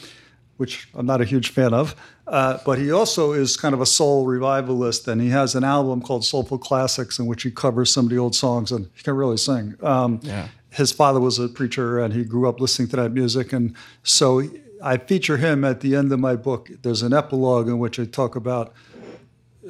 which 0.58 0.88
I'm 0.96 1.06
not 1.06 1.22
a 1.22 1.26
huge 1.26 1.50
fan 1.50 1.74
of. 1.74 1.96
Uh, 2.28 2.58
but 2.66 2.80
he 2.80 2.92
also 2.92 3.34
is 3.34 3.58
kind 3.58 3.74
of 3.74 3.82
a 3.82 3.86
soul 3.86 4.26
revivalist, 4.26 5.08
and 5.08 5.22
he 5.22 5.30
has 5.30 5.56
an 5.56 5.64
album 5.64 6.02
called 6.02 6.26
Soulful 6.26 6.58
Classics 6.58 7.20
in 7.20 7.26
which 7.26 7.44
he 7.44 7.52
covers 7.52 7.94
some 7.94 8.06
of 8.06 8.12
the 8.12 8.18
old 8.18 8.36
songs, 8.36 8.72
and 8.72 8.90
he 8.96 9.04
can 9.04 9.16
really 9.16 9.38
sing. 9.38 9.76
Um, 9.82 10.20
Yeah. 10.24 10.48
His 10.72 10.92
father 10.92 11.22
was 11.22 11.40
a 11.40 11.48
preacher, 11.48 12.00
and 12.00 12.14
he 12.14 12.26
grew 12.26 12.50
up 12.50 12.60
listening 12.60 12.90
to 12.90 12.98
that 12.98 13.14
music, 13.14 13.54
and 13.54 13.74
so 14.04 14.44
I 14.84 14.98
feature 14.98 15.38
him 15.38 15.64
at 15.64 15.80
the 15.80 15.96
end 15.96 16.12
of 16.12 16.20
my 16.20 16.36
book. 16.36 16.70
There's 16.82 17.02
an 17.02 17.14
epilogue 17.14 17.68
in 17.68 17.80
which 17.80 17.98
I 18.00 18.06
talk 18.06 18.36
about 18.36 18.74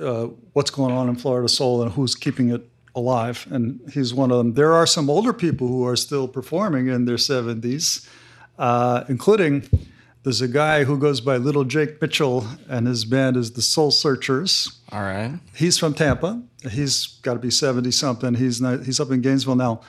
uh, 0.02 0.28
what's 0.54 0.72
going 0.72 0.94
on 0.94 1.08
in 1.10 1.16
Florida 1.16 1.48
Soul 1.48 1.84
and 1.84 1.92
who's 1.92 2.16
keeping 2.16 2.50
it 2.50 2.68
alive. 2.96 3.48
And 3.50 3.80
he's 3.94 4.14
one 4.14 4.32
of 4.32 4.38
them. 4.38 4.54
There 4.54 4.74
are 4.74 4.88
some 4.88 5.10
older 5.10 5.34
people 5.34 5.68
who 5.68 5.86
are 5.86 5.96
still 5.96 6.28
performing 6.28 6.88
in 6.88 7.06
their 7.06 7.18
70s, 7.18 8.08
uh, 8.58 9.04
including 9.08 9.70
there's 10.26 10.42
a 10.42 10.48
guy 10.48 10.86
who 10.86 10.98
goes 10.98 11.22
by 11.22 11.38
Little 11.38 11.64
Jake 11.64 12.02
Mitchell, 12.02 12.48
and 12.68 12.88
his 12.88 13.06
band 13.06 13.38
is 13.38 13.52
the 13.52 13.62
Soul 13.62 13.92
Searchers. 13.92 14.80
All 14.92 15.04
right. 15.04 15.40
He's 15.56 15.78
from 15.78 15.94
Tampa. 15.94 16.42
He's 16.72 17.06
got 17.22 17.34
to 17.36 17.40
be 17.40 17.52
70 17.52 17.92
something. 17.92 18.34
He's 18.34 18.60
not, 18.60 18.86
he's 18.86 19.00
up 19.00 19.12
in 19.12 19.22
Gainesville 19.22 19.56
now. 19.56 19.82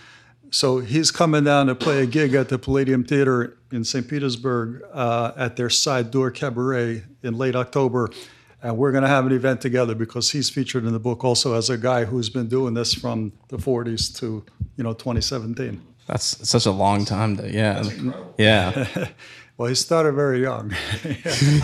So 0.51 0.81
he's 0.81 1.11
coming 1.11 1.45
down 1.45 1.69
to 1.69 1.75
play 1.75 2.03
a 2.03 2.07
gig 2.07 2.35
at 2.35 2.51
the 2.51 2.59
Palladium 2.59 3.03
Theater 3.03 3.57
in 3.73 3.83
St. 3.83 4.07
Petersburg 4.07 4.83
uh, 4.93 5.33
at 5.39 5.57
their 5.57 5.71
Side 5.71 6.11
Door 6.11 6.33
Cabaret 6.33 7.03
in 7.23 7.39
late 7.39 7.57
October. 7.57 8.11
And 8.63 8.77
we're 8.77 8.93
going 8.93 9.05
to 9.05 9.09
have 9.09 9.25
an 9.25 9.33
event 9.33 9.63
together 9.63 9.95
because 9.95 10.33
he's 10.33 10.51
featured 10.51 10.85
in 10.85 10.93
the 10.93 11.01
book 11.01 11.25
also 11.25 11.55
as 11.55 11.71
a 11.71 11.79
guy 11.79 12.05
who's 12.05 12.29
been 12.29 12.49
doing 12.49 12.75
this 12.75 12.93
from 12.93 13.33
the 13.49 13.57
40s 13.57 14.15
to, 14.19 14.45
you 14.77 14.85
know, 14.85 14.93
2017. 14.93 15.81
That's 16.07 16.47
such 16.47 16.67
a 16.67 16.71
long 16.71 17.07
time 17.07 17.39
to 17.39 17.51
yeah. 17.51 17.83
Yeah. 18.37 19.09
Well, 19.59 19.69
he 19.69 19.75
started 19.75 20.13
very 20.13 20.41
young. 20.43 20.75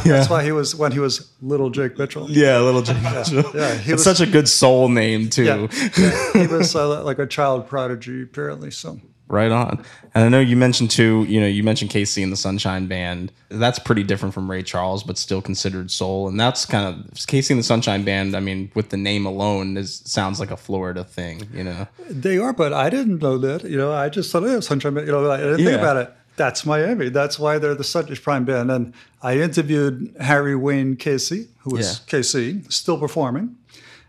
That's 0.05 0.31
why 0.31 0.43
he 0.45 0.53
was 0.53 0.75
when 0.75 0.93
he 0.93 0.99
was 0.99 1.31
little 1.43 1.71
Jake 1.71 1.99
Mitchell. 1.99 2.31
yeah, 2.31 2.59
little 2.59 2.83
Jake 2.83 3.03
Mitchell. 3.03 3.45
Yeah, 3.55 3.75
he 3.75 3.93
it's 3.93 4.05
was- 4.05 4.05
such 4.05 4.21
a 4.27 4.31
good 4.31 4.49
soul 4.49 4.89
name 4.89 5.29
too. 5.29 5.45
Yeah, 5.45 5.69
yeah. 5.99 6.33
he 6.33 6.47
was 6.47 6.75
uh, 6.75 7.03
like 7.05 7.19
a 7.19 7.27
child 7.27 7.69
prodigy, 7.69 8.23
apparently. 8.23 8.71
So 8.71 9.01
Right 9.29 9.51
on. 9.51 9.83
And 10.15 10.25
I 10.25 10.29
know 10.29 10.41
you 10.41 10.57
mentioned 10.59 10.91
too, 10.91 11.25
you 11.27 11.41
know, 11.41 11.47
you 11.47 11.63
mentioned 11.63 11.91
KC 11.91 12.23
and 12.23 12.31
the 12.31 12.37
Sunshine 12.37 12.87
Band. 12.87 13.33
That's 13.49 13.79
pretty 13.79 14.03
different 14.03 14.35
from 14.35 14.51
Ray 14.51 14.63
Charles, 14.63 15.03
but 15.03 15.17
still 15.17 15.41
considered 15.41 15.91
soul. 15.91 16.29
And 16.29 16.39
that's 16.39 16.67
kind 16.67 16.87
of 16.87 17.11
KC 17.15 17.49
and 17.53 17.59
the 17.59 17.65
Sunshine 17.65 18.05
Band. 18.05 18.37
I 18.37 18.41
mean, 18.41 18.71
with 18.75 18.91
the 18.91 18.99
name 18.99 19.25
alone, 19.25 19.79
is 19.79 20.03
sounds 20.05 20.39
like 20.39 20.51
a 20.51 20.57
Florida 20.59 21.03
thing, 21.03 21.49
you 21.55 21.65
know. 21.65 21.87
they 22.11 22.37
are, 22.37 22.53
but 22.53 22.75
I 22.75 22.91
didn't 22.91 23.23
know 23.23 23.39
that. 23.39 23.65
You 23.65 23.79
know, 23.79 23.91
I 23.93 24.11
just 24.11 24.31
thought, 24.31 24.43
oh, 24.45 24.61
Sunshine 24.61 24.93
Band. 24.93 25.07
You 25.07 25.13
know, 25.15 25.31
I 25.31 25.39
didn't 25.39 25.61
Yeah. 25.61 25.65
think 25.67 25.79
about 25.81 25.97
it. 25.97 26.15
That's 26.37 26.65
Miami. 26.65 27.09
That's 27.09 27.39
why 27.39 27.59
they're 27.59 27.75
the 27.75 27.85
Sunshine 27.85 28.17
Prime 28.17 28.45
Band. 28.45 28.71
And 28.71 28.95
I 29.23 29.39
interviewed 29.39 30.15
Harry 30.21 30.57
Wayne 30.57 30.97
Casey, 30.97 31.49
who 31.61 31.77
is 31.77 31.79
was 31.79 31.99
Yeah. 31.99 32.05
Casey, 32.07 32.63
still 32.69 32.99
performing. 32.99 33.57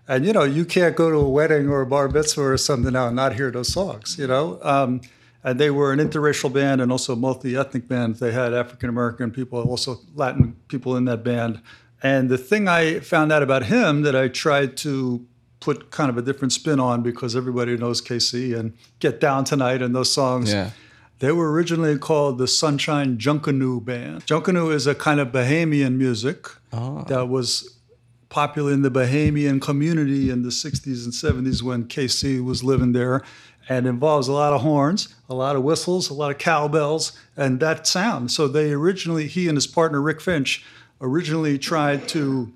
And 0.08 0.26
you 0.26 0.34
know, 0.34 0.44
you 0.44 0.66
can't 0.66 0.96
go 0.96 1.10
to 1.10 1.18
a 1.18 1.30
wedding 1.30 1.70
or 1.70 1.82
a 1.82 1.86
bar 1.86 2.10
mitzvah 2.10 2.42
or 2.42 2.58
something 2.58 2.94
now 2.94 3.08
and 3.08 3.16
not 3.16 3.34
hear 3.36 3.52
those 3.52 3.72
songs. 3.72 4.18
You 4.18 4.28
know, 4.28 4.60
um, 4.62 5.02
and 5.44 5.60
they 5.60 5.70
were 5.70 5.92
an 5.92 6.00
interracial 6.00 6.52
band 6.52 6.82
and 6.82 6.92
also 6.92 7.14
a 7.14 7.16
multi-ethnic 7.16 7.88
band. 7.88 8.16
They 8.16 8.32
had 8.32 8.54
African 8.54 8.90
American 8.90 9.32
people, 9.32 9.62
also 9.62 10.00
Latin 10.16 10.56
people 10.68 10.96
in 10.96 11.06
that 11.06 11.24
band. 11.24 11.62
And 12.02 12.30
the 12.30 12.38
thing 12.38 12.68
I 12.68 13.00
found 13.00 13.32
out 13.32 13.44
about 13.44 13.64
him 13.66 14.02
that 14.02 14.16
I 14.16 14.28
tried 14.28 14.76
to 14.78 15.26
put 15.62 15.90
kind 15.92 16.10
of 16.10 16.18
a 16.18 16.22
different 16.22 16.52
spin 16.52 16.80
on 16.80 17.02
because 17.02 17.36
everybody 17.38 17.78
knows 17.78 18.02
KC 18.02 18.58
and 18.58 18.74
Get 19.00 19.22
Down 19.22 19.46
Tonight 19.46 19.82
and 19.82 19.96
those 19.96 20.12
songs. 20.12 20.52
Yeah. 20.52 20.72
They 21.24 21.32
were 21.32 21.54
originally 21.54 21.98
called 21.98 22.38
the 22.38 22.50
Sunshine 22.50 23.18
Junkanoo 23.18 23.86
Band. 23.86 24.26
Junkanoo 24.26 24.74
is 24.74 24.86
a 24.86 24.94
kind 24.94 25.22
of 25.22 25.30
Bahamian 25.30 25.96
music 25.96 26.50
that 27.08 27.30
was 27.30 27.80
popular 28.28 28.74
in 28.74 28.82
the 28.82 28.92
Bahamian 28.92 29.62
community 29.62 30.30
in 30.30 30.42
the 30.44 30.50
60s 30.50 31.06
and 31.06 31.14
70s 31.14 31.64
when 31.64 31.86
KC 31.86 32.44
was 32.44 32.62
living 32.62 32.92
there 32.92 33.22
and 33.70 33.88
involves 33.88 34.28
a 34.28 34.34
lot 34.34 34.52
of 34.52 34.64
horns, 34.64 35.16
a 35.30 35.34
lot 35.34 35.56
of 35.56 35.64
whistles, 35.64 36.10
a 36.10 36.14
lot 36.14 36.30
of 36.30 36.40
cowbells, 36.40 37.18
and 37.38 37.62
that 37.62 37.88
sound. 37.88 38.30
So 38.30 38.50
they 38.50 38.74
originally, 38.74 39.28
he 39.28 39.48
and 39.48 39.56
his 39.56 39.66
partner 39.66 40.02
Rick 40.02 40.20
Finch, 40.20 40.66
originally 41.00 41.58
tried 41.58 42.06
to 42.10 42.52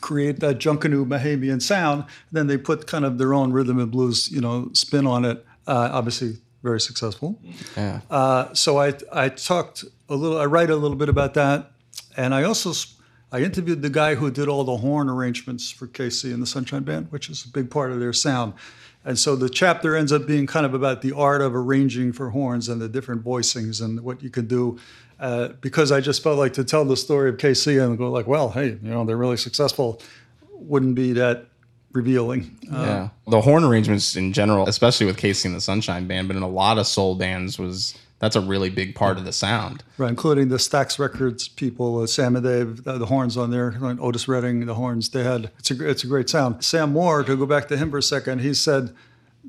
create 0.00 0.40
that 0.40 0.58
Junkanoo 0.58 1.06
Bahamian 1.06 1.60
sound. 1.60 2.06
Then 2.32 2.46
they 2.46 2.56
put 2.56 2.86
kind 2.86 3.04
of 3.04 3.18
their 3.18 3.34
own 3.34 3.52
rhythm 3.52 3.78
and 3.78 3.90
blues, 3.90 4.30
you 4.30 4.40
know, 4.40 4.70
spin 4.72 5.06
on 5.06 5.26
it. 5.26 5.44
Uh, 5.66 5.90
obviously, 5.92 6.38
very 6.68 6.80
successful. 6.80 7.30
Yeah. 7.76 8.00
Uh, 8.10 8.52
so 8.54 8.70
I 8.86 8.88
I 9.24 9.26
talked 9.30 9.84
a 10.08 10.16
little. 10.22 10.38
I 10.38 10.46
write 10.54 10.70
a 10.70 10.76
little 10.76 11.00
bit 11.02 11.08
about 11.08 11.32
that, 11.34 11.72
and 12.16 12.34
I 12.34 12.42
also 12.44 12.72
I 13.30 13.40
interviewed 13.40 13.82
the 13.82 13.94
guy 14.02 14.14
who 14.14 14.30
did 14.30 14.48
all 14.48 14.64
the 14.64 14.78
horn 14.78 15.08
arrangements 15.08 15.70
for 15.70 15.86
KC 15.86 16.32
and 16.32 16.42
the 16.42 16.46
Sunshine 16.46 16.82
Band, 16.82 17.10
which 17.10 17.28
is 17.28 17.44
a 17.44 17.48
big 17.48 17.70
part 17.70 17.90
of 17.92 18.00
their 18.00 18.12
sound. 18.12 18.52
And 19.04 19.18
so 19.18 19.36
the 19.36 19.48
chapter 19.48 19.96
ends 19.96 20.12
up 20.12 20.26
being 20.26 20.46
kind 20.46 20.66
of 20.66 20.74
about 20.74 21.02
the 21.02 21.12
art 21.12 21.40
of 21.40 21.54
arranging 21.54 22.12
for 22.12 22.30
horns 22.30 22.68
and 22.68 22.80
the 22.80 22.88
different 22.88 23.24
voicings 23.24 23.82
and 23.82 24.00
what 24.00 24.22
you 24.22 24.30
can 24.30 24.46
do. 24.46 24.78
Uh, 25.20 25.48
because 25.60 25.90
I 25.90 26.00
just 26.00 26.22
felt 26.22 26.38
like 26.38 26.52
to 26.54 26.64
tell 26.64 26.84
the 26.84 26.96
story 26.96 27.28
of 27.28 27.36
KC 27.38 27.84
and 27.84 27.98
go 27.98 28.10
like, 28.10 28.26
well, 28.26 28.50
hey, 28.50 28.78
you 28.82 28.90
know, 28.90 29.04
they're 29.04 29.16
really 29.16 29.36
successful, 29.36 30.00
wouldn't 30.52 30.94
be 30.94 31.12
that 31.14 31.47
revealing. 31.92 32.56
Uh, 32.72 32.76
yeah. 32.76 33.08
The 33.28 33.40
horn 33.40 33.64
arrangements 33.64 34.16
in 34.16 34.32
general, 34.32 34.68
especially 34.68 35.06
with 35.06 35.16
KC 35.16 35.46
and 35.46 35.54
the 35.54 35.60
Sunshine 35.60 36.06
Band, 36.06 36.28
but 36.28 36.36
in 36.36 36.42
a 36.42 36.48
lot 36.48 36.78
of 36.78 36.86
soul 36.86 37.14
bands 37.14 37.58
was 37.58 37.96
that's 38.18 38.36
a 38.36 38.40
really 38.40 38.68
big 38.68 38.94
part 38.94 39.16
of 39.16 39.24
the 39.24 39.32
sound. 39.32 39.84
Right, 39.96 40.10
including 40.10 40.48
the 40.48 40.56
Stax 40.56 40.98
Records 40.98 41.48
people, 41.48 42.00
uh, 42.00 42.06
Sam 42.06 42.34
and 42.34 42.44
Dave, 42.44 42.84
the, 42.84 42.98
the 42.98 43.06
horns 43.06 43.36
on 43.36 43.50
there, 43.50 43.72
like 43.80 44.00
Otis 44.00 44.26
Redding, 44.26 44.66
the 44.66 44.74
horns 44.74 45.10
they 45.10 45.22
had. 45.22 45.50
It's 45.58 45.70
a 45.70 45.88
it's 45.88 46.04
a 46.04 46.06
great 46.06 46.28
sound. 46.28 46.64
Sam 46.64 46.92
Moore, 46.92 47.22
to 47.24 47.36
go 47.36 47.46
back 47.46 47.68
to 47.68 47.76
him 47.76 47.90
for 47.90 47.98
a 47.98 48.02
second, 48.02 48.40
he 48.40 48.54
said, 48.54 48.94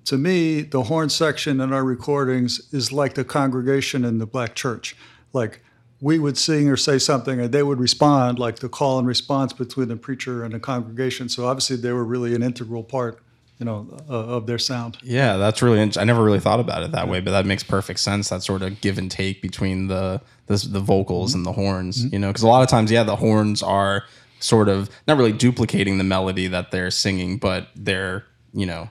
to 0.05 0.17
me, 0.17 0.61
the 0.61 0.83
horn 0.83 1.09
section 1.09 1.59
in 1.59 1.73
our 1.73 1.83
recordings 1.83 2.71
is 2.71 2.91
like 2.91 3.15
the 3.15 3.25
congregation 3.25 4.05
in 4.05 4.19
the 4.19 4.27
black 4.27 4.55
church. 4.55 4.95
Like 5.33 5.63
we 6.01 6.17
would 6.19 6.37
sing 6.37 6.69
or 6.69 6.77
say 6.77 6.97
something, 6.97 7.39
and 7.39 7.51
they 7.51 7.63
would 7.63 7.79
respond, 7.79 8.39
like 8.39 8.57
the 8.59 8.69
call 8.69 8.99
and 8.99 9.07
response 9.07 9.53
between 9.53 9.89
the 9.89 9.97
preacher 9.97 10.43
and 10.43 10.53
the 10.53 10.59
congregation. 10.59 11.29
So 11.29 11.47
obviously, 11.47 11.75
they 11.75 11.91
were 11.91 12.05
really 12.05 12.33
an 12.35 12.41
integral 12.41 12.83
part, 12.83 13.19
you 13.57 13.65
know, 13.65 13.87
uh, 14.09 14.13
of 14.13 14.47
their 14.47 14.59
sound. 14.59 14.97
Yeah, 15.03 15.37
that's 15.37 15.61
really. 15.61 15.81
int- 15.81 15.97
I 15.97 16.05
never 16.05 16.23
really 16.23 16.39
thought 16.39 16.59
about 16.59 16.83
it 16.83 16.91
that 16.93 17.07
way, 17.09 17.19
but 17.19 17.31
that 17.31 17.45
makes 17.45 17.63
perfect 17.63 17.99
sense. 17.99 18.29
That 18.29 18.43
sort 18.43 18.61
of 18.61 18.79
give 18.81 18.97
and 18.97 19.11
take 19.11 19.41
between 19.41 19.87
the 19.87 20.21
the, 20.47 20.55
the 20.69 20.79
vocals 20.79 21.33
and 21.33 21.45
the 21.45 21.53
horns. 21.53 22.05
You 22.05 22.19
know, 22.19 22.27
because 22.27 22.43
a 22.43 22.47
lot 22.47 22.63
of 22.63 22.69
times, 22.69 22.91
yeah, 22.91 23.03
the 23.03 23.17
horns 23.17 23.61
are 23.61 24.05
sort 24.39 24.69
of 24.69 24.89
not 25.05 25.17
really 25.17 25.33
duplicating 25.33 25.97
the 25.97 26.05
melody 26.05 26.47
that 26.47 26.71
they're 26.71 26.91
singing, 26.91 27.37
but 27.37 27.67
they're 27.75 28.25
you 28.53 28.65
know, 28.65 28.89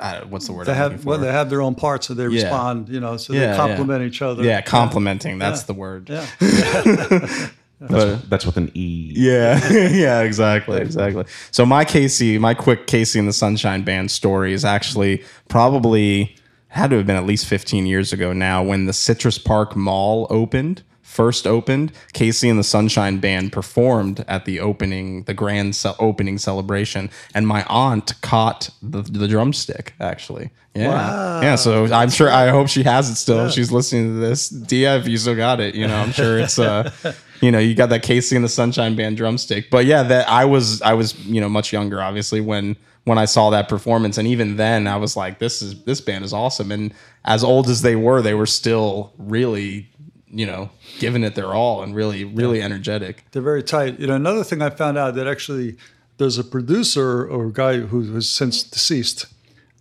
uh, 0.00 0.22
what's 0.28 0.46
the 0.46 0.52
word? 0.52 0.66
They 0.66 0.72
I'm 0.72 0.78
have 0.78 0.92
looking 0.92 1.06
well, 1.06 1.18
they 1.18 1.30
have 1.32 1.50
their 1.50 1.62
own 1.62 1.74
parts, 1.74 2.06
so 2.08 2.14
they 2.14 2.24
Yeah. 2.24 2.42
respond, 2.44 2.88
you 2.88 2.98
know, 3.00 3.16
so 3.16 3.32
Yeah, 3.32 3.40
they 3.40 3.46
yeah. 3.46 3.56
complement 3.56 4.02
each 4.04 4.22
other. 4.22 4.42
yeah, 4.42 4.60
complimenting. 4.62 5.38
That's 5.38 5.64
the 5.64 5.74
word. 5.74 6.08
Yeah. 6.10 6.26
That's, 7.82 8.22
that's 8.24 8.44
with 8.44 8.58
an 8.58 8.70
E. 8.74 9.14
Yeah, 9.16 9.58
yeah, 9.88 10.20
exactly, 10.20 10.82
exactly. 10.82 11.24
So 11.50 11.64
my 11.64 11.86
Casey, 11.86 12.36
my 12.36 12.52
quick 12.52 12.86
KC 12.86 13.18
and 13.18 13.26
the 13.26 13.32
Sunshine 13.32 13.84
Band 13.84 14.10
story 14.10 14.52
is 14.52 14.66
actually 14.66 15.24
probably 15.48 16.36
had 16.68 16.90
to 16.90 16.96
have 16.98 17.06
been 17.06 17.16
at 17.16 17.24
least 17.24 17.46
15 17.46 17.86
years 17.86 18.12
ago 18.12 18.34
now 18.34 18.62
when 18.62 18.84
the 18.84 18.92
Citrus 18.92 19.38
Park 19.38 19.76
Mall 19.76 20.26
opened 20.28 20.82
first 21.20 21.46
opened, 21.46 21.92
KC 22.14 22.48
and 22.48 22.58
the 22.58 22.64
Sunshine 22.64 23.18
Band 23.18 23.52
performed 23.52 24.24
at 24.26 24.46
the 24.46 24.58
opening, 24.58 25.24
the 25.24 25.34
grand 25.34 25.76
ce- 25.76 25.94
opening 25.98 26.38
celebration, 26.38 27.10
and 27.34 27.46
my 27.46 27.62
aunt 27.68 28.18
caught 28.22 28.70
the, 28.80 29.02
the 29.02 29.28
drumstick. 29.28 29.92
Actually, 30.00 30.50
yeah, 30.74 30.88
Wow. 30.88 31.40
yeah. 31.42 31.56
So 31.56 31.92
I'm 31.92 32.08
sure. 32.08 32.30
I 32.30 32.48
hope 32.48 32.68
she 32.68 32.82
has 32.84 33.10
it 33.10 33.16
still. 33.16 33.46
if 33.46 33.52
She's 33.52 33.70
listening 33.70 34.14
to 34.14 34.18
this. 34.28 34.48
Dia, 34.48 34.96
if 34.96 35.06
you 35.06 35.18
still 35.18 35.36
got 35.36 35.60
it, 35.60 35.74
you 35.74 35.86
know, 35.86 35.96
I'm 35.96 36.12
sure 36.12 36.38
it's 36.38 36.58
uh, 36.58 36.90
you 37.42 37.50
know, 37.52 37.58
you 37.58 37.74
got 37.74 37.90
that 37.90 38.02
KC 38.02 38.34
and 38.36 38.44
the 38.44 38.48
Sunshine 38.48 38.96
Band 38.96 39.18
drumstick. 39.18 39.68
But 39.70 39.84
yeah, 39.84 40.02
that 40.04 40.26
I 40.26 40.46
was 40.46 40.80
I 40.80 40.94
was 40.94 41.08
you 41.26 41.40
know 41.42 41.50
much 41.50 41.70
younger, 41.70 42.00
obviously 42.00 42.40
when 42.40 42.76
when 43.04 43.18
I 43.18 43.26
saw 43.26 43.50
that 43.50 43.68
performance, 43.68 44.16
and 44.18 44.26
even 44.26 44.56
then 44.56 44.86
I 44.86 44.96
was 44.96 45.16
like, 45.16 45.38
this 45.38 45.60
is 45.60 45.82
this 45.84 46.00
band 46.00 46.24
is 46.24 46.32
awesome. 46.32 46.72
And 46.72 46.94
as 47.26 47.44
old 47.44 47.68
as 47.68 47.82
they 47.82 47.96
were, 47.96 48.22
they 48.22 48.34
were 48.34 48.46
still 48.46 49.12
really 49.18 49.86
you 50.30 50.46
know 50.46 50.70
giving 50.98 51.24
it 51.24 51.34
their 51.34 51.52
all 51.54 51.82
and 51.82 51.94
really 51.94 52.24
really 52.24 52.62
energetic. 52.62 53.24
They're 53.32 53.42
very 53.42 53.62
tight. 53.62 53.98
You 53.98 54.06
know, 54.06 54.14
another 54.14 54.44
thing 54.44 54.62
I 54.62 54.70
found 54.70 54.98
out 54.98 55.14
that 55.14 55.26
actually 55.26 55.76
there's 56.18 56.38
a 56.38 56.44
producer 56.44 57.26
or 57.26 57.46
a 57.46 57.52
guy 57.52 57.78
who 57.78 58.12
was 58.12 58.28
since 58.28 58.62
deceased 58.62 59.26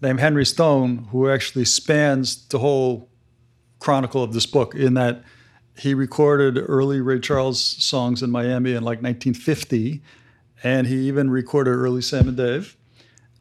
named 0.01 0.20
Henry 0.20 0.46
Stone 0.46 1.10
who 1.12 1.29
actually 1.29 1.65
spans 1.65 2.48
the 2.48 2.60
whole 2.60 3.10
chronicle 3.79 4.24
of 4.24 4.34
this 4.34 4.46
book 4.46 4.75
in 4.75 4.94
that 4.94 5.24
he 5.77 5.94
recorded 5.94 6.58
early 6.58 7.00
Ray 7.01 7.20
Charles 7.20 7.62
songs 7.62 8.22
in 8.22 8.32
Miami 8.32 8.72
in 8.72 8.84
like 8.84 9.01
1950 9.01 10.01
and 10.63 10.88
he 10.88 11.08
even 11.08 11.29
recorded 11.29 11.72
early 11.72 12.01
Sam 12.01 12.27
and 12.27 12.38
Dave 12.38 12.75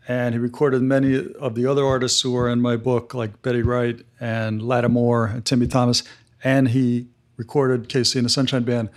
and 0.07 0.35
he 0.35 0.39
recorded 0.39 0.83
many 0.83 1.33
of 1.35 1.55
the 1.55 1.67
other 1.67 1.85
artists 1.85 2.23
who 2.23 2.37
are 2.37 2.49
in 2.49 2.61
my 2.61 2.77
book 2.77 3.15
like 3.15 3.43
Betty 3.43 3.63
Wright 3.63 4.01
and 4.19 4.61
Latimore 4.63 5.35
and 5.35 5.45
Timmy 5.45 5.67
Thomas 5.67 6.03
and 6.43 6.69
he 6.69 7.09
recorded 7.37 7.89
KC 7.89 8.17
and 8.17 8.25
the 8.25 8.31
Sunshine 8.31 8.65
Band 8.65 8.91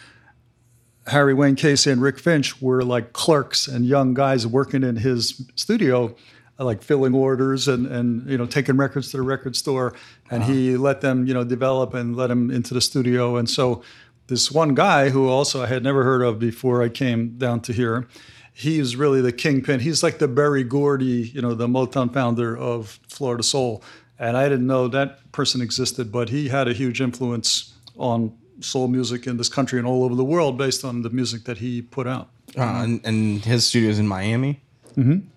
Harry 1.07 1.33
Wayne 1.33 1.55
Casey 1.55 1.91
and 1.91 2.01
Rick 2.01 2.19
Finch 2.19 2.61
were 2.61 2.83
like 2.83 3.13
clerks 3.13 3.67
and 3.67 3.85
young 3.85 4.13
guys 4.13 4.45
working 4.45 4.83
in 4.83 4.97
his 4.97 5.49
studio, 5.55 6.15
like 6.59 6.83
filling 6.83 7.15
orders 7.15 7.67
and, 7.67 7.87
and 7.87 8.29
you 8.29 8.37
know 8.37 8.45
taking 8.45 8.77
records 8.77 9.11
to 9.11 9.17
the 9.17 9.23
record 9.23 9.55
store. 9.55 9.93
And 10.29 10.43
he 10.43 10.75
uh-huh. 10.75 10.83
let 10.83 11.01
them 11.01 11.25
you 11.25 11.33
know 11.33 11.43
develop 11.43 11.93
and 11.93 12.15
let 12.15 12.27
them 12.27 12.51
into 12.51 12.73
the 12.73 12.81
studio. 12.81 13.35
And 13.37 13.49
so 13.49 13.81
this 14.27 14.51
one 14.51 14.75
guy 14.75 15.09
who 15.09 15.27
also 15.27 15.63
I 15.63 15.67
had 15.67 15.83
never 15.83 16.03
heard 16.03 16.21
of 16.21 16.37
before 16.37 16.83
I 16.83 16.89
came 16.89 17.37
down 17.37 17.61
to 17.61 17.73
here, 17.73 18.07
he's 18.53 18.95
really 18.95 19.21
the 19.21 19.31
kingpin. 19.31 19.79
He's 19.79 20.03
like 20.03 20.19
the 20.19 20.27
Berry 20.27 20.63
Gordy, 20.63 21.31
you 21.33 21.41
know, 21.41 21.55
the 21.55 21.67
Motown 21.67 22.13
founder 22.13 22.55
of 22.55 22.99
Florida 23.09 23.43
Soul. 23.43 23.83
And 24.21 24.37
I 24.37 24.47
didn't 24.47 24.67
know 24.67 24.87
that 24.87 25.31
person 25.31 25.61
existed, 25.61 26.11
but 26.11 26.29
he 26.29 26.49
had 26.49 26.67
a 26.67 26.73
huge 26.73 27.01
influence 27.01 27.73
on 27.97 28.31
soul 28.59 28.87
music 28.87 29.25
in 29.25 29.37
this 29.37 29.49
country 29.49 29.79
and 29.79 29.87
all 29.87 30.03
over 30.03 30.13
the 30.13 30.23
world 30.23 30.59
based 30.59 30.85
on 30.85 31.01
the 31.01 31.09
music 31.09 31.43
that 31.45 31.57
he 31.57 31.81
put 31.81 32.05
out. 32.05 32.29
Uh, 32.55 32.83
and, 32.83 33.01
and 33.03 33.43
his 33.43 33.65
studio's 33.65 33.97
in 33.97 34.07
Miami. 34.07 34.61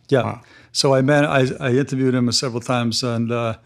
Yeah. 0.09 0.41
So 0.73 0.95
I 0.95 1.00
met, 1.00 1.25
I, 1.25 1.47
I 1.61 1.71
interviewed 1.71 2.14
him 2.14 2.31
several 2.33 2.61
times, 2.61 3.03
and 3.03 3.33
uh, 3.33 3.57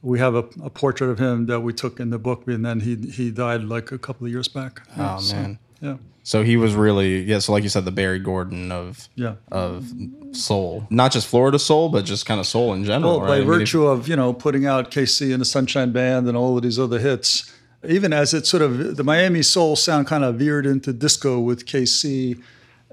we 0.00 0.18
have 0.20 0.34
a, 0.34 0.44
a 0.62 0.70
portrait 0.70 1.10
of 1.10 1.18
him 1.18 1.46
that 1.46 1.60
we 1.60 1.74
took 1.74 2.00
in 2.00 2.08
the 2.10 2.18
book, 2.18 2.46
and 2.46 2.64
then 2.64 2.80
he 2.80 2.96
he 2.96 3.30
died 3.30 3.64
like 3.64 3.92
a 3.92 3.98
couple 3.98 4.26
of 4.26 4.32
years 4.32 4.48
back. 4.48 4.82
Oh 4.96 5.18
So, 5.18 5.36
man. 5.36 5.58
Yeah. 5.82 5.96
So 6.22 6.42
he 6.44 6.56
was 6.56 6.74
really 6.74 7.22
yeah. 7.22 7.40
So 7.40 7.52
like 7.52 7.64
you 7.64 7.68
said, 7.68 7.84
the 7.84 7.90
Barry 7.90 8.20
Gordon 8.20 8.70
of 8.72 9.08
Yeah. 9.16 9.34
of 9.50 9.92
soul, 10.30 10.86
not 10.88 11.10
just 11.12 11.26
Florida 11.26 11.58
soul, 11.58 11.88
but 11.88 12.04
just 12.04 12.24
kind 12.26 12.38
of 12.40 12.46
soul 12.46 12.72
in 12.74 12.84
general. 12.84 13.18
Well, 13.18 13.20
right? 13.22 13.26
I 13.26 13.30
by 13.30 13.38
mean, 13.40 13.52
if- 13.52 13.58
virtue 13.58 13.86
of 13.86 14.06
you 14.08 14.14
know 14.16 14.32
putting 14.32 14.64
out 14.64 14.90
KC 14.92 15.32
and 15.32 15.40
the 15.40 15.44
Sunshine 15.44 15.90
Band 15.92 16.28
and 16.28 16.36
all 16.36 16.56
of 16.56 16.62
these 16.62 16.78
other 16.78 17.00
hits, 17.00 17.52
even 17.86 18.12
as 18.12 18.32
it 18.32 18.46
sort 18.46 18.62
of 18.62 18.96
the 18.96 19.02
Miami 19.04 19.42
soul 19.42 19.74
sound 19.74 20.06
kind 20.06 20.22
of 20.24 20.36
veered 20.36 20.64
into 20.64 20.92
disco 20.92 21.40
with 21.40 21.66
KC, 21.66 22.40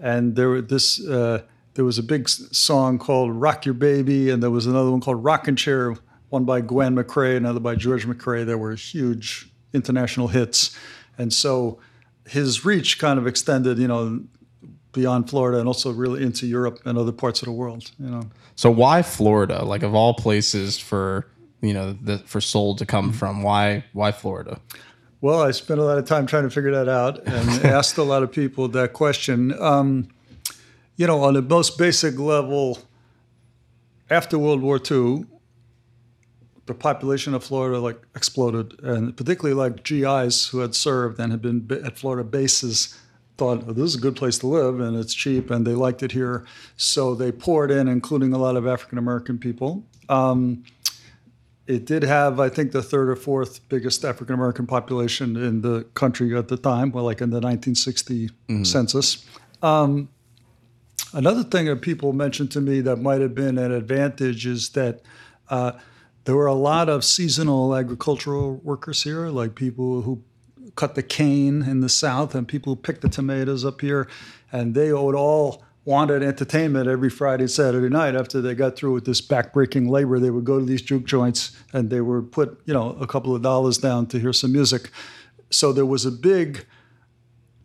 and 0.01 0.35
there 0.35 0.49
were 0.49 0.61
this 0.61 0.99
uh, 1.05 1.43
there 1.75 1.85
was 1.85 1.99
a 1.99 2.03
big 2.03 2.27
song 2.27 2.97
called 2.97 3.31
"Rock 3.35 3.63
Your 3.65 3.75
Baby," 3.75 4.31
and 4.31 4.41
there 4.41 4.49
was 4.51 4.65
another 4.65 4.89
one 4.89 5.01
called 5.01 5.23
"Rockin' 5.23 5.55
Chair," 5.55 5.95
one 6.29 6.45
by 6.45 6.61
Gwen 6.61 6.95
McCrae, 6.95 7.37
another 7.37 7.59
by 7.59 7.75
George 7.75 8.07
McCrae. 8.07 8.43
There 8.43 8.57
were 8.57 8.73
huge 8.73 9.51
international 9.71 10.29
hits, 10.29 10.75
and 11.15 11.31
so 11.31 11.77
his 12.29 12.65
reach 12.65 12.99
kind 12.99 13.19
of 13.19 13.27
extended, 13.27 13.77
you 13.77 13.87
know. 13.87 14.21
Beyond 14.91 15.29
Florida 15.29 15.59
and 15.59 15.67
also 15.67 15.91
really 15.93 16.23
into 16.23 16.47
Europe 16.47 16.79
and 16.83 16.97
other 16.97 17.11
parts 17.11 17.43
of 17.43 17.45
the 17.45 17.51
world, 17.51 17.91
you 17.99 18.09
know. 18.09 18.23
So 18.55 18.71
why 18.71 19.03
Florida? 19.03 19.63
Like 19.63 19.83
of 19.83 19.93
all 19.93 20.15
places 20.15 20.79
for 20.79 21.27
you 21.61 21.73
know 21.73 21.93
the 21.93 22.17
for 22.19 22.41
soul 22.41 22.75
to 22.75 22.87
come 22.87 23.13
from, 23.13 23.43
why 23.43 23.85
why 23.93 24.11
Florida? 24.11 24.59
Well, 25.21 25.41
I 25.41 25.51
spent 25.51 25.79
a 25.79 25.83
lot 25.83 25.97
of 25.97 26.05
time 26.05 26.25
trying 26.25 26.43
to 26.43 26.49
figure 26.49 26.71
that 26.71 26.87
out 26.87 27.25
and 27.25 27.65
asked 27.65 27.97
a 27.97 28.03
lot 28.03 28.23
of 28.23 28.31
people 28.31 28.67
that 28.69 28.93
question. 28.93 29.53
Um, 29.61 30.07
you 30.95 31.07
know, 31.07 31.23
on 31.23 31.33
the 31.33 31.41
most 31.41 31.77
basic 31.77 32.17
level, 32.17 32.79
after 34.09 34.37
World 34.37 34.61
War 34.61 34.79
II, 34.79 35.25
the 36.69 36.75
population 36.75 37.33
of 37.33 37.43
Florida 37.43 37.79
like 37.79 37.99
exploded, 38.15 38.79
and 38.83 39.17
particularly 39.17 39.55
like 39.55 39.83
GIs 39.83 40.49
who 40.49 40.59
had 40.59 40.75
served 40.75 41.19
and 41.19 41.31
had 41.31 41.41
been 41.41 41.67
at 41.83 41.97
Florida 41.97 42.23
bases 42.23 42.95
thought 43.37 43.63
oh, 43.67 43.73
this 43.73 43.85
is 43.85 43.95
a 43.95 43.99
good 43.99 44.15
place 44.15 44.37
to 44.37 44.47
live 44.47 44.79
and 44.79 44.95
it's 44.95 45.15
cheap 45.15 45.49
and 45.49 45.65
they 45.65 45.73
liked 45.73 46.03
it 46.03 46.11
here, 46.11 46.45
so 46.77 47.15
they 47.15 47.31
poured 47.31 47.71
in, 47.71 47.87
including 47.87 48.33
a 48.33 48.37
lot 48.37 48.55
of 48.55 48.67
African 48.67 48.99
American 48.99 49.39
people. 49.39 49.83
Um, 50.09 50.63
it 51.65 51.85
did 51.85 52.03
have, 52.03 52.39
I 52.39 52.49
think, 52.49 52.71
the 52.71 52.83
third 52.83 53.09
or 53.09 53.15
fourth 53.15 53.67
biggest 53.67 54.05
African 54.05 54.35
American 54.35 54.67
population 54.67 55.35
in 55.35 55.61
the 55.61 55.83
country 55.95 56.37
at 56.37 56.49
the 56.49 56.57
time, 56.57 56.91
well, 56.91 57.03
like 57.03 57.21
in 57.21 57.31
the 57.31 57.37
1960 57.37 58.29
census. 58.63 59.25
Um, 59.63 60.09
another 61.13 61.43
thing 61.43 61.65
that 61.65 61.81
people 61.81 62.13
mentioned 62.13 62.51
to 62.51 62.61
me 62.61 62.81
that 62.81 62.97
might 62.97 63.21
have 63.21 63.33
been 63.33 63.57
an 63.57 63.71
advantage 63.71 64.45
is 64.45 64.69
that 64.69 65.01
uh, 65.49 65.73
there 66.29 66.35
were 66.35 66.45
a 66.45 66.53
lot 66.53 66.89
of 66.89 67.03
seasonal 67.03 67.75
agricultural 67.75 68.57
workers 68.57 69.01
here, 69.01 69.29
like 69.29 69.55
people 69.55 70.03
who 70.03 70.21
cut 70.75 70.93
the 70.93 71.01
cane 71.01 71.63
in 71.63 71.79
the 71.79 71.89
South 71.89 72.35
and 72.35 72.47
people 72.47 72.75
who 72.75 72.79
picked 72.79 73.01
the 73.01 73.09
tomatoes 73.09 73.65
up 73.65 73.81
here, 73.81 74.07
and 74.51 74.75
they 74.75 74.93
would 74.93 75.15
all 75.15 75.63
wanted 75.85 76.21
entertainment 76.21 76.87
every 76.87 77.09
Friday 77.09 77.45
and 77.45 77.49
Saturday 77.49 77.89
night 77.89 78.15
after 78.15 78.41
they 78.41 78.53
got 78.53 78.75
through 78.75 78.93
with 78.93 79.05
this 79.05 79.21
backbreaking 79.21 79.89
labor. 79.89 80.19
They 80.19 80.29
would 80.29 80.45
go 80.45 80.59
to 80.59 80.65
these 80.65 80.83
juke 80.83 81.05
joints 81.05 81.57
and 81.73 81.89
they 81.89 81.99
would 81.99 82.31
put, 82.31 82.61
you 82.65 82.75
know, 82.75 82.95
a 83.01 83.07
couple 83.07 83.35
of 83.35 83.41
dollars 83.41 83.79
down 83.79 84.05
to 84.09 84.19
hear 84.19 84.31
some 84.31 84.51
music. 84.51 84.91
So 85.49 85.73
there 85.73 85.87
was 85.87 86.05
a 86.05 86.11
big 86.11 86.63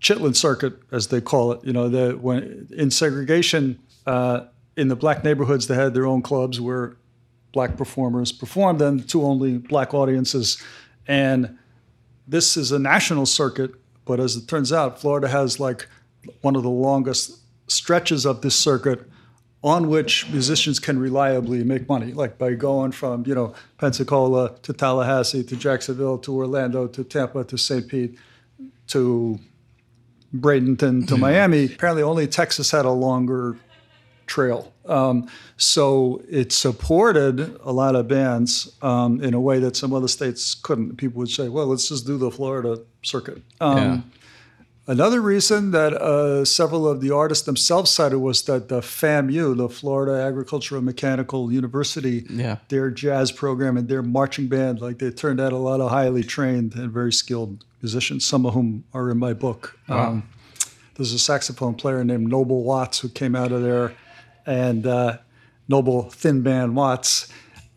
Chitlin 0.01 0.35
circuit, 0.35 0.73
as 0.91 1.09
they 1.09 1.21
call 1.21 1.53
it. 1.53 1.63
You 1.65 1.75
know, 1.75 1.91
the, 1.91 2.13
when 2.13 2.69
in 2.71 2.91
segregation 2.91 3.79
uh, 4.07 4.47
in 4.75 4.89
the 4.89 4.97
black 4.97 5.23
neighborhoods, 5.23 5.67
they 5.67 5.75
had 5.75 5.93
their 5.93 6.07
own 6.07 6.23
clubs 6.23 6.63
where 6.63 6.97
black 7.55 7.77
performers 7.79 8.33
performed 8.33 8.83
and 8.83 9.09
to 9.09 9.23
only 9.23 9.57
black 9.57 9.95
audiences. 9.95 10.63
And 11.07 11.57
this 12.29 12.57
is 12.59 12.73
a 12.73 12.79
national 12.79 13.25
circuit, 13.25 13.71
but 14.05 14.21
as 14.21 14.37
it 14.37 14.47
turns 14.47 14.73
out, 14.73 15.01
Florida 15.01 15.29
has 15.29 15.59
like 15.59 15.89
one 16.43 16.57
of 16.57 16.63
the 16.63 16.71
longest 16.71 17.39
stretches 17.69 18.27
of 18.27 18.43
this 18.43 18.55
circuit 18.55 19.09
on 19.63 19.89
which 19.89 20.29
musicians 20.29 20.79
can 20.79 20.99
reliably 20.99 21.65
make 21.65 21.89
money, 21.89 22.13
like 22.13 22.37
by 22.37 22.53
going 22.53 22.93
from 22.93 23.25
you 23.27 23.35
know 23.35 23.55
Pensacola 23.79 24.55
to 24.63 24.73
Tallahassee 24.75 25.43
to 25.45 25.57
Jacksonville 25.57 26.19
to 26.19 26.37
Orlando 26.37 26.87
to 26.89 27.03
Tampa 27.03 27.45
to 27.45 27.57
St. 27.57 27.89
Pete 27.89 28.19
to 28.89 29.39
Bradenton 30.35 30.77
to 31.07 31.15
mm-hmm. 31.15 31.21
Miami. 31.21 31.65
Apparently, 31.65 32.03
only 32.03 32.27
Texas 32.27 32.71
had 32.71 32.85
a 32.85 32.91
longer 32.91 33.57
trail. 34.27 34.73
Um, 34.87 35.29
so 35.57 36.23
it 36.29 36.53
supported 36.53 37.57
a 37.63 37.73
lot 37.73 37.95
of 37.97 38.07
bands 38.09 38.77
um, 38.83 39.23
in 39.23 39.33
a 39.35 39.41
way 39.41 39.59
that 39.61 39.77
some 39.77 39.93
other 39.95 40.09
states 40.09 40.55
couldn't. 40.55 40.97
People 40.97 41.21
would 41.21 41.31
say, 41.31 41.49
well, 41.49 41.67
let's 41.67 41.89
just 41.89 42.07
do 42.07 42.19
the 42.19 42.31
Florida 42.31 42.81
circuit. 43.03 43.43
Um, 43.61 43.77
Yeah. 43.77 44.01
Another 44.87 45.23
reason 45.23 45.71
that 45.71 45.95
uh, 45.95 46.45
several 46.45 46.87
of 46.87 47.01
the 47.01 47.11
artists 47.11 47.47
themselves 47.47 47.91
cited 47.91 48.19
was 48.19 48.43
that 48.43 48.69
the 48.69 48.81
FAMU, 48.83 49.57
the 49.57 49.71
Florida 49.71 50.23
Agricultural 50.23 50.83
Mechanical 50.83 51.51
University, 51.51 52.27
Yeah. 52.29 52.59
their 52.69 52.91
jazz 52.91 53.33
program 53.33 53.79
and 53.79 53.89
their 53.89 54.03
marching 54.03 54.47
band, 54.47 54.83
like 54.83 54.99
they 54.99 55.11
turned 55.11 55.41
out 55.41 55.55
a 55.55 55.57
lot 55.57 55.81
of 55.81 55.91
highly 55.91 56.23
trained 56.23 56.75
and 56.75 56.91
very 56.93 57.15
skilled 57.15 57.65
musicians, 57.81 58.27
some 58.27 58.45
of 58.45 58.53
whom 58.53 58.85
are 58.93 59.11
in 59.11 59.17
my 59.17 59.33
book. 59.33 59.79
Um, 59.89 60.25
there's 60.97 61.15
a 61.15 61.19
saxophone 61.19 61.75
player 61.77 62.05
named 62.05 62.29
Noble 62.29 62.63
Watts 62.63 62.99
who 62.99 63.09
came 63.09 63.35
out 63.35 63.53
of 63.53 63.63
there, 63.63 63.95
and 64.47 64.87
uh, 64.87 65.19
Noble 65.69 66.11
Thin 66.11 66.43
Man 66.43 66.75
Watts. 66.75 67.29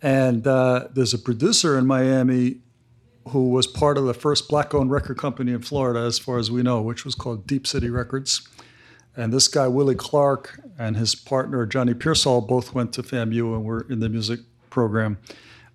And 0.02 0.46
uh, 0.46 0.88
there's 0.94 1.14
a 1.14 1.20
producer 1.20 1.78
in 1.78 1.86
Miami 1.88 2.58
who 3.30 3.50
was 3.50 3.68
part 3.68 3.98
of 3.98 4.06
the 4.06 4.14
first 4.14 4.48
black 4.48 4.74
owned 4.74 4.92
record 4.92 5.18
company 5.18 5.52
in 5.52 5.62
Florida, 5.62 6.00
as 6.00 6.18
far 6.18 6.38
as 6.38 6.50
we 6.50 6.62
know, 6.62 6.82
which 6.82 7.04
was 7.04 7.16
called 7.16 7.46
Deep 7.48 7.68
City 7.68 7.90
Records. 7.90 8.48
And 9.16 9.34
this 9.34 9.48
guy, 9.48 9.68
Willie 9.68 9.96
Clark, 9.96 10.62
and 10.78 10.96
his 10.96 11.16
partner, 11.16 11.66
Johnny 11.66 11.94
Pearsall, 11.94 12.42
both 12.42 12.74
went 12.74 12.94
to 12.94 13.04
FAMU 13.04 13.56
and 13.56 13.66
were 13.66 13.86
in 13.90 14.00
the 14.00 14.10
music 14.10 14.42
program. 14.70 15.18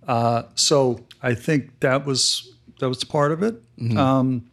Uh, 0.07 0.45
so 0.55 1.05
I 1.23 1.35
think 1.35 1.81
that 1.81 2.07
was 2.07 2.55
that 2.79 2.89
was 2.89 3.05
part 3.05 3.33
of 3.33 3.43
it. 3.43 3.63
Um, 3.97 4.49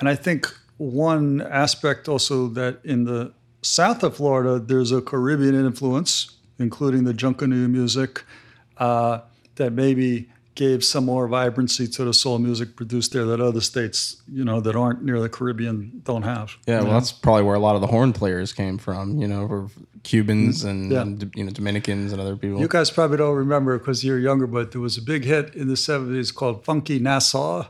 And 0.00 0.08
I 0.08 0.14
think 0.14 0.46
one 0.78 1.42
aspect 1.42 2.08
also 2.08 2.48
that 2.48 2.80
in 2.84 3.04
the 3.04 3.32
south 3.62 4.02
of 4.02 4.16
Florida, 4.16 4.58
there's 4.58 4.92
a 4.92 5.00
Caribbean 5.00 5.54
influence, 5.54 6.36
including 6.58 7.04
the 7.04 7.14
Junkanoo 7.14 7.68
music, 7.70 8.24
uh, 8.78 9.20
that 9.56 9.72
maybe 9.72 10.30
gave 10.54 10.84
some 10.84 11.04
more 11.06 11.26
vibrancy 11.28 11.86
to 11.86 12.04
the 12.04 12.12
soul 12.12 12.38
music 12.38 12.76
produced 12.76 13.12
there 13.12 13.24
that 13.24 13.40
other 13.40 13.60
states, 13.60 14.20
you 14.30 14.44
know, 14.44 14.60
that 14.60 14.76
aren't 14.76 15.02
near 15.02 15.20
the 15.20 15.28
Caribbean 15.28 16.02
don't 16.04 16.22
have. 16.22 16.52
Yeah, 16.66 16.82
well, 16.82 16.92
that's 16.92 17.12
probably 17.12 17.44
where 17.44 17.54
a 17.54 17.58
lot 17.60 17.76
of 17.76 17.80
the 17.80 17.86
horn 17.86 18.12
players 18.12 18.52
came 18.52 18.76
from. 18.76 19.18
You 19.18 19.28
know, 19.28 19.46
were 19.46 19.68
Cubans 20.02 20.64
and 20.64 20.90
Yeah. 20.90 21.04
you 21.34 21.44
know 21.44 21.50
Dominicans 21.50 22.12
and 22.12 22.20
other 22.20 22.36
people. 22.36 22.60
You 22.60 22.68
guys 22.68 22.90
probably 22.90 23.16
don't 23.18 23.36
remember 23.36 23.78
because 23.78 24.04
you're 24.04 24.18
younger, 24.18 24.46
but 24.46 24.72
there 24.72 24.80
was 24.80 24.98
a 24.98 25.02
big 25.02 25.24
hit 25.24 25.54
in 25.54 25.68
the 25.68 25.76
70s 25.76 26.34
called 26.34 26.64
Funky 26.64 26.98
Nassau. 26.98 27.66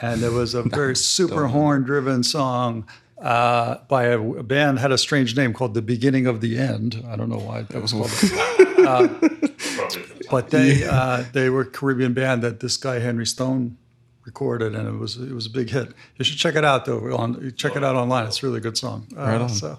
And 0.00 0.20
there 0.22 0.32
was 0.32 0.54
a 0.54 0.62
very 0.80 0.96
super 0.96 1.48
horn 1.48 1.82
driven 1.82 2.22
song 2.22 2.86
uh, 3.24 3.78
by 3.88 4.04
a, 4.04 4.20
a 4.20 4.42
band 4.42 4.78
had 4.78 4.92
a 4.92 4.98
strange 4.98 5.34
name 5.34 5.54
called 5.54 5.72
The 5.72 5.80
Beginning 5.80 6.26
of 6.26 6.42
the 6.42 6.58
End. 6.58 7.02
I 7.08 7.16
don't 7.16 7.30
know 7.30 7.38
why 7.38 7.62
that 7.62 7.80
was 7.80 7.92
called. 7.92 8.10
uh, 8.86 9.08
but 10.30 10.50
they 10.50 10.84
uh, 10.84 11.24
they 11.32 11.48
were 11.48 11.62
a 11.62 11.66
Caribbean 11.66 12.12
band 12.12 12.42
that 12.42 12.60
this 12.60 12.76
guy 12.76 12.98
Henry 12.98 13.24
Stone 13.24 13.78
recorded, 14.26 14.74
and 14.74 14.86
it 14.86 14.98
was 14.98 15.16
it 15.16 15.32
was 15.32 15.46
a 15.46 15.50
big 15.50 15.70
hit. 15.70 15.88
You 16.16 16.24
should 16.24 16.36
check 16.36 16.54
it 16.54 16.66
out 16.66 16.84
though. 16.84 17.16
On 17.16 17.50
check 17.56 17.76
it 17.76 17.82
out 17.82 17.96
online. 17.96 18.26
It's 18.26 18.42
a 18.42 18.46
really 18.46 18.60
good 18.60 18.76
song. 18.76 19.08
Uh, 19.16 19.22
Right 19.22 19.40
on. 19.40 19.48
So, 19.48 19.78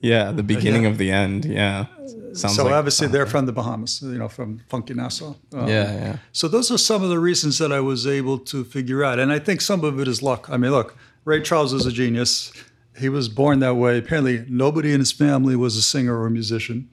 yeah, 0.00 0.30
the 0.30 0.44
beginning 0.44 0.86
of 0.86 0.98
the 0.98 1.10
end. 1.10 1.46
Yeah, 1.46 1.86
sounds 2.32 2.54
so 2.54 2.64
like 2.64 2.74
obviously 2.74 3.08
they're 3.08 3.26
from 3.26 3.46
the 3.46 3.52
Bahamas, 3.52 4.02
you 4.02 4.18
know, 4.18 4.28
from 4.28 4.60
Funky 4.68 4.94
Nassau. 4.94 5.34
Um, 5.52 5.66
yeah, 5.66 5.92
yeah. 5.92 6.16
So 6.30 6.46
those 6.46 6.70
are 6.70 6.78
some 6.78 7.02
of 7.02 7.08
the 7.08 7.18
reasons 7.18 7.58
that 7.58 7.72
I 7.72 7.80
was 7.80 8.06
able 8.06 8.38
to 8.38 8.62
figure 8.62 9.02
out, 9.02 9.18
and 9.18 9.32
I 9.32 9.40
think 9.40 9.62
some 9.62 9.82
of 9.82 9.98
it 9.98 10.06
is 10.06 10.22
luck. 10.22 10.48
I 10.48 10.56
mean, 10.56 10.70
look, 10.70 10.96
Ray 11.24 11.42
Charles 11.42 11.74
is 11.74 11.84
a 11.84 11.92
genius. 11.92 12.52
He 12.98 13.08
was 13.08 13.28
born 13.28 13.60
that 13.60 13.74
way. 13.74 13.98
Apparently, 13.98 14.44
nobody 14.48 14.92
in 14.92 15.00
his 15.00 15.12
family 15.12 15.56
was 15.56 15.76
a 15.76 15.82
singer 15.82 16.18
or 16.18 16.26
a 16.26 16.30
musician. 16.30 16.88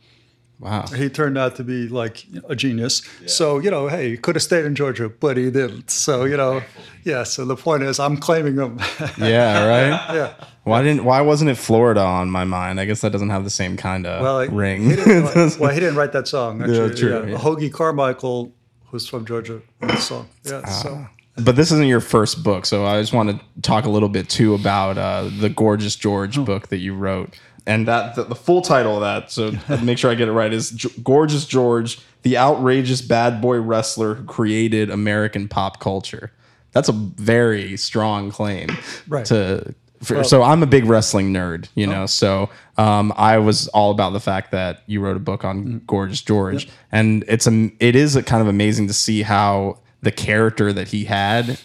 Wow. 0.59 0.85
He 0.87 1.09
turned 1.09 1.37
out 1.37 1.57
to 1.57 1.63
be 1.63 1.87
like 1.89 2.25
a 2.47 2.55
genius. 2.55 3.01
So 3.25 3.59
you 3.59 3.69
know, 3.69 3.87
hey, 3.87 4.11
he 4.11 4.17
could 4.17 4.35
have 4.35 4.43
stayed 4.43 4.63
in 4.65 4.73
Georgia, 4.73 5.09
but 5.09 5.35
he 5.35 5.51
didn't. 5.51 5.91
So 5.91 6.23
you 6.23 6.37
know, 6.37 6.63
yeah. 7.03 7.23
So 7.23 7.43
the 7.43 7.57
point 7.57 7.83
is, 7.83 7.99
I'm 7.99 8.17
claiming 8.17 8.55
him. 8.55 8.79
Yeah, 9.17 9.65
right. 9.65 10.15
yeah. 10.15 10.33
Why 10.63 10.81
didn't? 10.81 11.03
Why 11.03 11.21
wasn't 11.21 11.49
it 11.49 11.55
Florida 11.55 12.01
on 12.01 12.29
my 12.29 12.45
mind? 12.45 12.79
I 12.79 12.85
guess 12.85 13.01
that 13.01 13.11
doesn't 13.11 13.29
have 13.29 13.43
the 13.43 13.49
same 13.49 13.75
kind 13.75 14.05
of 14.07 14.21
Well, 14.21 14.47
ring. 14.47 14.89
He 14.89 14.95
well, 15.59 15.71
he 15.73 15.79
didn't 15.79 15.95
write 15.95 16.13
that 16.13 16.27
song. 16.27 16.61
Actually. 16.61 16.95
true, 16.95 17.31
yeah. 17.31 17.37
Hoagy 17.37 17.71
Carmichael, 17.71 18.53
who's 18.87 19.07
from 19.07 19.25
Georgia, 19.25 19.61
wrote 19.81 19.91
the 19.91 19.97
song. 19.97 20.29
Yeah. 20.43 20.61
Ah. 20.63 20.69
so. 20.69 21.07
But 21.37 21.55
this 21.57 21.71
isn't 21.71 21.87
your 21.87 21.99
first 21.99 22.43
book, 22.43 22.65
so 22.65 22.85
I 22.85 22.99
just 23.01 23.11
want 23.13 23.29
to 23.29 23.61
talk 23.61 23.85
a 23.85 23.89
little 23.89 24.07
bit 24.09 24.29
too 24.29 24.53
about 24.53 24.97
uh, 24.97 25.29
the 25.39 25.49
Gorgeous 25.49 25.95
George 25.95 26.37
Oh. 26.37 26.45
book 26.45 26.69
that 26.69 26.77
you 26.77 26.95
wrote, 26.95 27.37
and 27.65 27.87
that 27.87 28.15
the, 28.15 28.23
the 28.23 28.35
full 28.35 28.61
title 28.61 28.95
of 28.95 29.01
that. 29.01 29.31
So 29.31 29.51
make 29.83 29.97
sure 29.97 30.09
I 30.11 30.15
get 30.15 30.27
it 30.29 30.31
right 30.33 30.53
is 30.53 30.71
G- 30.71 30.89
Gorgeous 31.03 31.45
George, 31.45 31.99
the 32.21 32.37
outrageous 32.37 33.01
bad 33.01 33.41
boy 33.41 33.59
wrestler 33.59 34.13
who 34.15 34.23
created 34.23 34.89
American 34.89 35.47
pop 35.49 35.79
culture. 35.81 36.31
That's 36.71 36.87
a 36.89 36.93
very 36.93 37.75
strong 37.77 38.31
claim, 38.31 38.69
Right. 39.07 39.25
To 39.25 39.73
for, 40.01 40.23
so 40.25 40.43
I'm 40.43 40.61
a 40.61 40.67
big 40.67 40.85
wrestling 40.85 41.33
nerd, 41.33 41.67
you 41.73 41.87
know. 41.87 42.05
So 42.05 42.49
um, 42.77 43.11
I 43.17 43.37
was 43.39 43.67
all 43.69 43.91
about 43.91 44.11
the 44.11 44.19
fact 44.19 44.51
that 44.51 44.83
you 44.87 44.99
wrote 45.01 45.15
a 45.17 45.21
book 45.21 45.43
on 45.43 45.81
Gorgeous 45.87 46.21
George, 46.21 46.67
and 46.91 47.23
it's 47.27 47.47
a 47.47 47.71
it 47.79 47.95
is 47.95 48.15
a 48.15 48.21
kind 48.23 48.41
of 48.41 48.47
amazing 48.47 48.87
to 48.87 48.93
see 48.93 49.21
how 49.21 49.79
the 50.01 50.11
character 50.11 50.71
that 50.71 50.89
he 50.89 51.05
had 51.05 51.57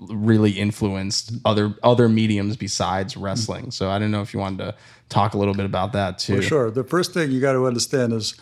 really 0.00 0.52
influenced 0.52 1.32
other 1.44 1.74
other 1.82 2.08
mediums 2.08 2.56
besides 2.56 3.14
mm-hmm. 3.14 3.24
wrestling. 3.24 3.70
So 3.70 3.90
I 3.90 3.98
don't 3.98 4.10
know 4.10 4.22
if 4.22 4.34
you 4.34 4.40
wanted 4.40 4.58
to 4.58 4.74
talk 5.08 5.34
a 5.34 5.38
little 5.38 5.54
bit 5.54 5.66
about 5.66 5.92
that 5.92 6.18
too. 6.18 6.36
For 6.36 6.42
sure. 6.42 6.70
The 6.70 6.84
first 6.84 7.14
thing 7.14 7.30
you 7.30 7.40
got 7.40 7.52
to 7.52 7.66
understand 7.66 8.12
is 8.12 8.34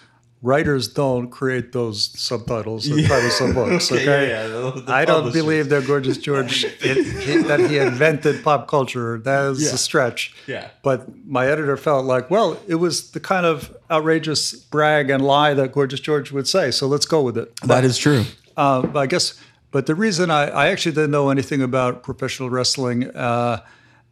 writers 0.43 0.89
don't 0.89 1.29
create 1.29 1.73
those 1.73 2.19
subtitles 2.19 2.87
and 2.89 3.07
titles 3.07 3.41
of 3.41 3.55
books. 3.55 3.93
Okay, 3.93 4.29
yeah, 4.29 4.47
the- 4.49 4.83
the 4.85 4.93
I 4.93 5.05
don't 5.05 5.33
believe 5.33 5.69
that 5.69 5.87
Gorgeous 5.87 6.17
George 6.27 6.65
it, 6.65 7.07
he, 7.23 7.37
that 7.43 7.61
he 7.61 7.79
invented 7.79 8.43
pop 8.43 8.69
culture. 8.69 9.19
That 9.19 9.53
is 9.53 9.73
a 9.73 9.79
stretch. 9.79 10.35
Yeah. 10.47 10.71
But 10.83 11.25
my 11.27 11.47
editor 11.47 11.77
felt 11.77 12.05
like, 12.05 12.31
well, 12.31 12.59
it 12.67 12.77
was 12.77 13.13
the 13.13 13.21
kind 13.21 13.47
of 13.47 13.75
outrageous 13.91 14.55
brag 14.55 15.11
and 15.11 15.25
lie 15.25 15.55
that 15.55 15.73
Gorgeous 15.73 16.01
George 16.01 16.33
would 16.33 16.49
say. 16.49 16.71
So 16.71 16.87
let's 16.87 17.07
go 17.07 17.23
with 17.23 17.39
it. 17.39 17.55
That 17.63 17.85
is 17.85 17.97
true. 17.97 18.25
Uh, 18.57 18.87
I 18.95 19.07
guess, 19.07 19.41
but 19.71 19.87
the 19.87 19.95
reason 19.95 20.31
I, 20.31 20.49
I 20.49 20.69
actually 20.69 20.93
didn't 20.93 21.11
know 21.11 21.31
anything 21.31 21.63
about 21.63 22.03
professional 22.03 22.51
wrestling, 22.51 23.09
uh, 23.17 23.65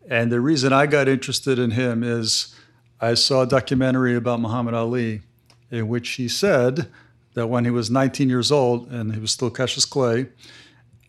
and 0.09 0.33
the 0.33 0.41
reason 0.41 0.73
I 0.73 0.87
got 0.87 1.09
interested 1.09 1.59
in 1.59 1.73
him 1.73 2.03
is 2.03 2.55
I 3.01 3.15
saw 3.15 3.43
a 3.43 3.47
documentary 3.47 4.15
about 4.15 4.41
Muhammad 4.41 4.75
Ali, 4.75 5.23
in 5.71 5.89
which 5.89 6.11
he 6.11 6.29
said 6.29 6.91
that 7.35 7.47
when 7.47 7.65
he 7.65 7.71
was 7.71 7.91
19 7.91 8.29
years 8.29 8.51
old 8.51 8.91
and 8.91 9.15
he 9.15 9.21
was 9.21 9.31
still 9.31 9.51
Cassius 9.51 9.85
Clay, 9.85 10.27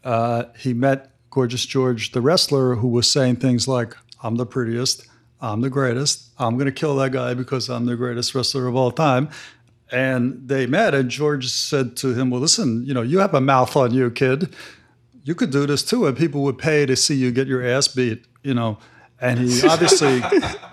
uh, 0.04 0.44
he 0.58 0.74
met 0.74 1.12
Gorgeous 1.30 1.65
George, 1.65 2.12
the 2.12 2.22
wrestler, 2.22 2.76
who 2.76 2.88
was 2.88 3.10
saying 3.10 3.38
things 3.38 3.67
like, 3.67 3.96
"I'm 4.22 4.36
the 4.36 4.46
prettiest." 4.46 5.08
I'm 5.41 5.62
the 5.62 5.72
greatest. 5.72 6.30
I'm 6.38 6.56
going 6.56 6.67
to 6.67 6.72
kill 6.72 6.96
that 6.98 7.12
guy 7.12 7.34
because 7.34 7.67
I'm 7.67 7.88
the 7.88 7.96
greatest 7.96 8.36
wrestler 8.36 8.67
of 8.67 8.76
all 8.76 8.91
time. 8.91 9.30
And 9.92 10.48
they 10.48 10.66
met, 10.68 10.94
and 10.94 11.10
George 11.10 11.48
said 11.50 11.98
to 11.98 12.14
him, 12.14 12.30
Well, 12.30 12.40
listen, 12.40 12.86
you 12.86 12.94
know, 12.94 13.02
you 13.02 13.20
have 13.20 13.34
a 13.34 13.42
mouth 13.42 13.76
on 13.76 13.94
you, 13.94 14.10
kid. 14.10 14.54
You 15.24 15.36
could 15.36 15.52
do 15.52 15.66
this 15.68 15.84
too. 15.84 16.08
And 16.08 16.18
people 16.18 16.42
would 16.44 16.58
pay 16.58 16.86
to 16.86 16.96
see 16.96 17.16
you 17.16 17.32
get 17.32 17.48
your 17.48 17.66
ass 17.66 17.88
beat, 17.88 18.26
you 18.44 18.54
know. 18.54 18.78
And 19.20 19.38
he 19.40 19.62
obviously, 19.68 20.22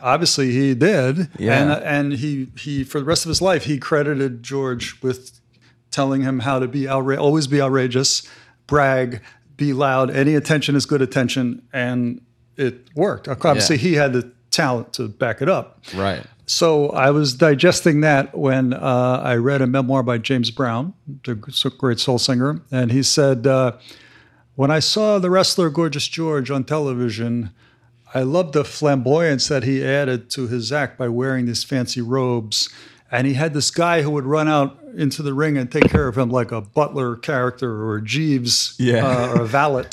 obviously, 0.01 0.53
he 0.53 0.75
did. 0.75 1.29
Yeah. 1.39 1.61
And, 1.61 1.85
and 1.85 2.13
he, 2.15 2.49
he, 2.59 2.85
for 2.85 2.99
the 3.01 3.05
rest 3.05 3.25
of 3.25 3.29
his 3.29 3.43
life, 3.43 3.65
he 3.65 3.79
credited 3.79 4.43
George 4.43 5.03
with 5.03 5.39
telling 5.91 6.23
him 6.23 6.39
how 6.41 6.59
to 6.59 6.69
be 6.69 6.83
outra- 6.83 7.19
always 7.19 7.47
be 7.47 7.61
outrageous, 7.61 8.23
brag, 8.67 9.21
be 9.57 9.73
loud. 9.73 10.11
Any 10.11 10.35
attention 10.35 10.77
is 10.77 10.87
good 10.87 11.03
attention. 11.03 11.61
And 11.73 12.23
it 12.57 12.89
worked. 12.95 13.29
Obviously, 13.29 13.77
Yeah. 13.77 13.83
he 13.83 13.95
had 13.95 14.13
the 14.13 14.33
talent 14.51 14.93
to 14.95 15.09
back 15.09 15.43
it 15.43 15.49
up. 15.49 15.83
Right. 15.95 16.25
So 16.49 16.89
I 16.91 17.11
was 17.11 17.35
digesting 17.35 18.01
that 18.01 18.37
when 18.37 18.73
uh, 18.73 19.21
I 19.23 19.35
read 19.37 19.61
a 19.61 19.67
memoir 19.67 20.03
by 20.03 20.17
James 20.17 20.51
Brown, 20.51 20.95
the 21.25 21.35
great 21.35 22.01
soul 22.01 22.19
singer, 22.19 22.63
and 22.73 22.91
he 22.91 23.03
said, 23.03 23.47
uh, 23.47 23.73
"When 24.55 24.71
I 24.71 24.79
saw 24.79 25.19
the 25.19 25.29
wrestler 25.31 25.69
Gorgeous 25.69 26.09
George 26.09 26.51
on 26.51 26.65
television, 26.65 27.51
I 28.15 28.23
loved 28.23 28.55
the 28.55 28.65
flamboyance 28.65 29.47
that 29.49 29.65
he 29.65 29.85
added 29.85 30.31
to 30.31 30.49
his 30.49 30.73
act 30.73 30.97
by 30.99 31.09
wearing 31.09 31.45
these 31.45 31.65
fancy 31.65 32.01
robes." 32.01 32.71
And 33.11 33.27
he 33.27 33.35
had 33.35 33.53
this 33.53 33.71
guy 33.71 34.01
who 34.03 34.11
would 34.13 34.25
run 34.27 34.49
out 34.49 34.79
into 34.95 35.23
the 35.23 35.33
ring 35.35 35.57
and 35.59 35.71
take 35.71 35.89
care 35.91 36.09
of 36.09 36.17
him 36.17 36.31
like 36.31 36.51
a 36.53 36.61
butler 36.63 37.17
character 37.17 37.71
or 37.85 37.97
a 37.97 38.03
Jeeves 38.03 38.75
Yeah. 38.79 39.07
uh, 39.07 39.29
or 39.35 39.43
a 39.43 39.47
valet. 39.47 39.85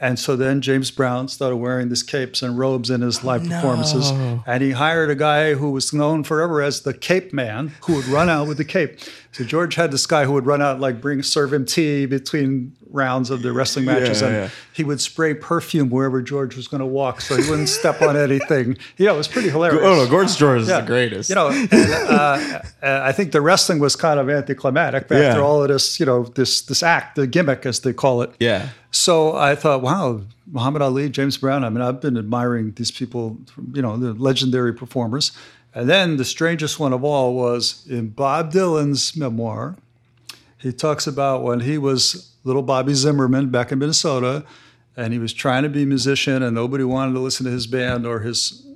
And 0.00 0.18
so 0.18 0.36
then 0.36 0.60
James 0.60 0.90
Brown 0.90 1.26
started 1.28 1.56
wearing 1.56 1.88
these 1.88 2.04
capes 2.04 2.40
and 2.42 2.56
robes 2.56 2.88
in 2.88 3.00
his 3.00 3.24
oh, 3.24 3.26
live 3.26 3.48
performances. 3.48 4.10
And 4.46 4.62
he 4.62 4.70
hired 4.70 5.10
a 5.10 5.16
guy 5.16 5.54
who 5.54 5.70
was 5.70 5.92
known 5.92 6.22
forever 6.22 6.62
as 6.62 6.82
the 6.82 6.94
Cape 6.94 7.32
Man, 7.32 7.72
who 7.82 7.96
would 7.96 8.06
run 8.06 8.28
out 8.28 8.46
with 8.46 8.58
the 8.58 8.64
cape. 8.64 9.00
So 9.32 9.44
George 9.44 9.74
had 9.74 9.90
this 9.90 10.06
guy 10.06 10.24
who 10.24 10.32
would 10.32 10.46
run 10.46 10.62
out, 10.62 10.78
like 10.80 11.00
bring 11.00 11.22
serve 11.22 11.52
him 11.52 11.64
tea 11.64 12.06
between 12.06 12.76
rounds 12.90 13.30
of 13.30 13.42
the 13.42 13.52
wrestling 13.52 13.84
matches, 13.84 14.22
and 14.22 14.32
yeah. 14.34 14.48
he 14.72 14.82
would 14.84 15.00
spray 15.00 15.34
perfume 15.34 15.90
wherever 15.90 16.22
George 16.22 16.56
was 16.56 16.68
going 16.68 16.80
to 16.80 16.86
walk, 16.86 17.20
so 17.20 17.36
he 17.36 17.48
wouldn't 17.50 17.68
step 17.68 18.00
on 18.02 18.16
anything. 18.16 18.76
You 18.96 19.06
know, 19.06 19.14
it 19.14 19.18
was 19.18 19.28
pretty 19.28 19.50
hilarious. 19.50 19.82
Oh 19.84 19.94
no, 19.96 20.08
Gorgeous 20.08 20.36
George 20.36 20.62
is 20.62 20.68
Yeah. 20.68 20.80
the 20.80 20.86
greatest. 20.86 21.28
You 21.28 21.34
know, 21.36 21.48
and, 21.48 21.72
uh, 21.72 22.60
uh, 22.82 23.00
I 23.04 23.12
think 23.12 23.32
the 23.32 23.40
wrestling 23.40 23.78
was 23.78 23.94
kind 23.96 24.18
of 24.18 24.28
anticlimactic 24.30 25.04
after 25.04 25.16
Yeah. 25.18 25.38
all 25.38 25.62
of 25.62 25.68
this, 25.68 26.00
you 26.00 26.06
know, 26.06 26.24
this 26.24 26.62
this 26.62 26.82
act, 26.82 27.16
the 27.16 27.26
gimmick 27.26 27.64
as 27.66 27.80
they 27.80 27.92
call 27.92 28.22
it. 28.22 28.30
yeah. 28.40 28.70
So 28.90 29.36
I 29.36 29.54
thought, 29.54 29.82
wow, 29.82 30.22
Muhammad 30.50 30.80
Ali, 30.82 31.10
James 31.10 31.36
Brown. 31.36 31.62
I 31.62 31.68
mean, 31.68 31.82
I've 31.82 32.00
been 32.00 32.16
admiring 32.16 32.72
these 32.76 32.90
people, 32.90 33.36
you 33.74 33.82
know, 33.82 33.96
the 33.98 34.14
legendary 34.14 34.72
performers. 34.72 35.32
And 35.74 35.88
then 35.88 36.16
the 36.16 36.24
strangest 36.24 36.80
one 36.80 36.94
of 36.94 37.04
all 37.04 37.34
was 37.34 37.84
in 37.88 38.08
Bob 38.08 38.50
Dylan's 38.52 39.14
memoir. 39.14 39.76
He 40.56 40.72
talks 40.72 41.06
about 41.06 41.42
when 41.42 41.60
he 41.60 41.76
was 41.78 42.30
little 42.48 42.62
Bobby 42.62 42.94
Zimmerman 42.94 43.50
back 43.50 43.70
in 43.70 43.78
Minnesota, 43.78 44.44
and 44.96 45.12
he 45.12 45.18
was 45.18 45.32
trying 45.32 45.62
to 45.62 45.68
be 45.68 45.84
a 45.84 45.86
musician, 45.86 46.42
and 46.42 46.54
nobody 46.54 46.82
wanted 46.82 47.12
to 47.12 47.20
listen 47.20 47.46
to 47.46 47.52
his 47.52 47.66
band 47.66 48.06
or 48.06 48.20
his 48.20 48.66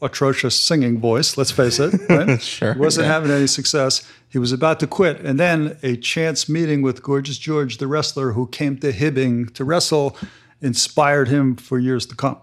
atrocious 0.00 0.58
singing 0.58 0.98
voice, 0.98 1.36
let's 1.36 1.50
face 1.50 1.78
it. 1.78 1.94
Right? 2.08 2.40
Sure, 2.42 2.74
He 2.74 2.80
wasn't 2.80 3.06
yeah. 3.06 3.12
having 3.12 3.30
any 3.30 3.46
success. 3.46 4.08
He 4.28 4.38
was 4.38 4.52
about 4.52 4.80
to 4.80 4.86
quit. 4.86 5.20
And 5.20 5.38
then 5.38 5.76
a 5.82 5.96
chance 5.96 6.48
meeting 6.48 6.82
with 6.82 7.02
Gorgeous 7.02 7.38
George, 7.38 7.78
the 7.78 7.86
wrestler 7.86 8.32
who 8.32 8.46
came 8.48 8.78
to 8.78 8.92
Hibbing 8.92 9.52
to 9.54 9.64
wrestle, 9.64 10.16
inspired 10.60 11.28
him 11.28 11.56
for 11.56 11.78
years 11.78 12.06
to 12.06 12.16
come. 12.16 12.38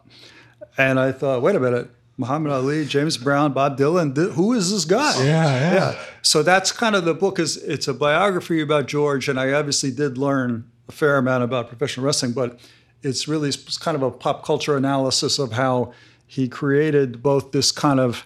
And 0.78 1.00
I 1.00 1.12
thought, 1.12 1.42
wait 1.42 1.56
a 1.56 1.60
minute. 1.60 1.90
Muhammad 2.20 2.52
Ali, 2.52 2.86
James 2.86 3.16
Brown, 3.18 3.54
Bob 3.54 3.78
Dylan. 3.78 4.14
th- 4.14 4.32
who 4.32 4.52
is 4.54 4.72
this 4.72 4.84
guy? 4.84 5.24
Yeah, 5.24 5.74
yeah. 5.74 6.00
So 6.22 6.44
that's 6.44 6.72
kind 6.74 6.94
of 6.96 7.06
the 7.06 7.14
book. 7.14 7.40
Is 7.40 7.56
it's 7.58 7.88
a 7.88 7.94
biography 7.94 8.62
about 8.62 8.88
George, 8.88 9.30
and 9.30 9.40
I 9.40 9.54
obviously 9.54 9.90
did 9.90 10.18
learn 10.18 10.70
a 10.90 10.92
fair 10.92 11.16
amount 11.18 11.46
about 11.46 11.70
professional 11.70 12.06
wrestling, 12.06 12.34
but 12.34 12.60
it's 13.04 13.28
really 13.30 13.48
s- 13.50 13.78
kind 13.78 13.96
of 13.96 14.04
a 14.04 14.12
pop 14.12 14.44
culture 14.44 14.76
analysis 14.76 15.40
of 15.40 15.54
how 15.54 15.94
he 16.28 16.50
created 16.50 17.24
both 17.24 17.54
this 17.54 17.72
kind 17.72 18.00
of 18.02 18.26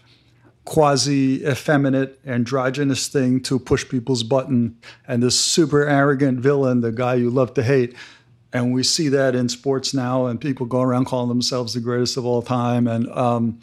quasi 0.65 1.45
effeminate 1.45 2.19
androgynous 2.25 3.07
thing 3.07 3.41
to 3.41 3.59
push 3.59 3.87
people's 3.87 4.23
button 4.23 4.75
and 5.07 5.21
this 5.21 5.37
super 5.39 5.85
arrogant 5.87 6.39
villain 6.39 6.79
the 6.81 6.91
guy 6.91 7.13
you 7.13 7.29
love 7.29 7.53
to 7.53 7.61
hate 7.61 7.93
and 8.53 8.71
we 8.73 8.83
see 8.83 9.09
that 9.09 9.35
in 9.35 9.49
sports 9.49 9.93
now 9.93 10.27
and 10.27 10.39
people 10.39 10.65
go 10.65 10.81
around 10.81 11.05
calling 11.05 11.29
themselves 11.29 11.73
the 11.73 11.79
greatest 11.79 12.17
of 12.17 12.25
all 12.25 12.41
time 12.41 12.87
and 12.87 13.09
um, 13.11 13.59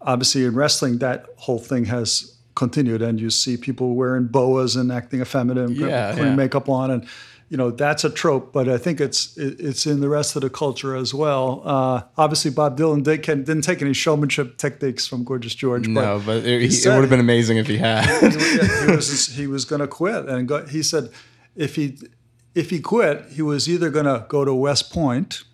obviously 0.00 0.44
in 0.44 0.54
wrestling 0.54 0.98
that 0.98 1.26
whole 1.36 1.58
thing 1.58 1.86
has 1.86 2.36
continued 2.54 3.02
and 3.02 3.20
you 3.20 3.30
see 3.30 3.56
people 3.56 3.94
wearing 3.94 4.26
boas 4.26 4.76
and 4.76 4.90
acting 4.92 5.20
effeminate 5.20 5.66
and 5.66 5.76
Yeah, 5.76 6.12
putting 6.12 6.26
yeah. 6.26 6.34
makeup 6.34 6.68
on 6.68 6.90
and 6.90 7.06
you 7.48 7.56
know 7.56 7.70
that's 7.70 8.02
a 8.02 8.10
trope 8.10 8.52
but 8.52 8.68
i 8.68 8.76
think 8.76 9.00
it's 9.00 9.36
it's 9.36 9.86
in 9.86 10.00
the 10.00 10.08
rest 10.08 10.34
of 10.34 10.42
the 10.42 10.50
culture 10.50 10.96
as 10.96 11.14
well 11.14 11.62
uh, 11.64 12.02
obviously 12.18 12.50
bob 12.50 12.76
dylan 12.78 13.02
did, 13.04 13.22
can, 13.22 13.44
didn't 13.44 13.62
take 13.62 13.80
any 13.82 13.92
showmanship 13.92 14.56
techniques 14.56 15.06
from 15.06 15.22
gorgeous 15.22 15.54
george 15.54 15.86
No, 15.86 16.20
but 16.26 16.38
it, 16.38 16.62
it 16.62 16.72
said- 16.72 16.94
would 16.94 17.02
have 17.02 17.10
been 17.10 17.20
amazing 17.20 17.58
if 17.58 17.66
he 17.68 17.76
had. 17.78 18.04
he 18.32 18.96
was 18.96 19.28
he 19.28 19.46
was 19.46 19.64
going 19.64 19.80
to 19.80 19.86
quit, 19.86 20.26
and 20.28 20.48
go, 20.48 20.66
he 20.66 20.82
said 20.82 21.10
if 21.54 21.76
he 21.76 21.96
if 22.56 22.70
he 22.70 22.80
quit, 22.80 23.26
he 23.32 23.42
was 23.42 23.68
either 23.68 23.90
going 23.90 24.06
to 24.06 24.24
go 24.28 24.42
to 24.44 24.54
West 24.54 24.90
Point, 24.90 25.44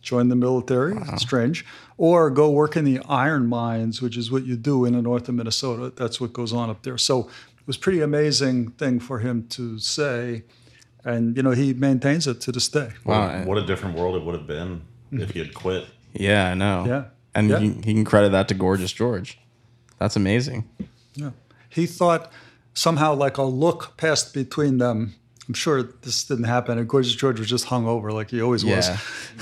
join 0.00 0.30
the 0.30 0.34
military, 0.34 0.96
uh-huh. 0.96 1.18
strange, 1.18 1.64
or 1.98 2.30
go 2.30 2.50
work 2.50 2.74
in 2.74 2.84
the 2.84 3.00
iron 3.06 3.46
mines, 3.46 4.00
which 4.00 4.16
is 4.16 4.30
what 4.30 4.46
you 4.46 4.56
do 4.56 4.86
in 4.86 4.94
the 4.94 5.02
north 5.02 5.28
of 5.28 5.34
Minnesota. 5.34 5.92
That's 5.94 6.20
what 6.20 6.32
goes 6.32 6.54
on 6.54 6.70
up 6.70 6.84
there. 6.84 6.96
So 6.96 7.28
it 7.58 7.66
was 7.66 7.76
pretty 7.76 8.00
amazing 8.00 8.70
thing 8.72 8.98
for 8.98 9.18
him 9.18 9.46
to 9.48 9.78
say, 9.78 10.44
and 11.04 11.36
you 11.36 11.42
know 11.42 11.50
he 11.50 11.74
maintains 11.74 12.26
it 12.26 12.40
to 12.40 12.52
this 12.52 12.68
day. 12.68 12.92
Wow. 13.04 13.44
What 13.44 13.58
a 13.58 13.66
different 13.66 13.94
world 13.94 14.16
it 14.16 14.24
would 14.24 14.34
have 14.34 14.46
been 14.46 14.80
if 15.12 15.32
he 15.32 15.38
had 15.38 15.52
quit. 15.52 15.86
Yeah, 16.14 16.50
I 16.50 16.54
know. 16.54 16.86
Yeah. 16.86 17.04
And 17.34 17.50
Yeah. 17.50 17.58
He, 17.58 17.68
he 17.72 17.94
can 17.94 18.04
credit 18.06 18.32
that 18.32 18.48
to 18.48 18.54
Gorgeous 18.54 18.90
George. 18.90 19.38
That's 19.98 20.16
amazing. 20.16 20.66
Yeah. 21.14 21.32
He 21.68 21.86
thought 21.86 22.32
somehow 22.72 23.14
like 23.14 23.36
a 23.36 23.42
look 23.42 23.98
passed 23.98 24.32
between 24.32 24.78
them. 24.78 25.14
I'm 25.48 25.54
sure 25.54 25.82
this 25.82 26.24
didn't 26.24 26.44
happen. 26.44 26.76
And 26.78 26.86
Gorgeous 26.86 27.14
George 27.14 27.38
was 27.38 27.48
just 27.48 27.64
hung 27.64 27.86
over 27.86 28.12
like 28.12 28.30
he 28.30 28.42
always 28.42 28.64
was. 28.64 28.88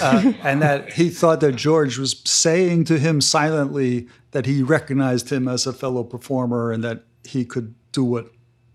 Uh, 0.00 0.32
and 0.42 0.62
that 0.62 0.92
he 0.92 1.08
thought 1.10 1.40
that 1.40 1.56
George 1.56 1.98
was 1.98 2.22
saying 2.24 2.84
to 2.84 2.98
him 2.98 3.20
silently 3.20 4.06
that 4.30 4.46
he 4.46 4.62
recognized 4.62 5.30
him 5.30 5.48
as 5.48 5.66
a 5.66 5.72
fellow 5.72 6.04
performer 6.04 6.70
and 6.70 6.84
that 6.84 7.04
he 7.24 7.44
could 7.44 7.74
do 7.92 8.04
what 8.04 8.30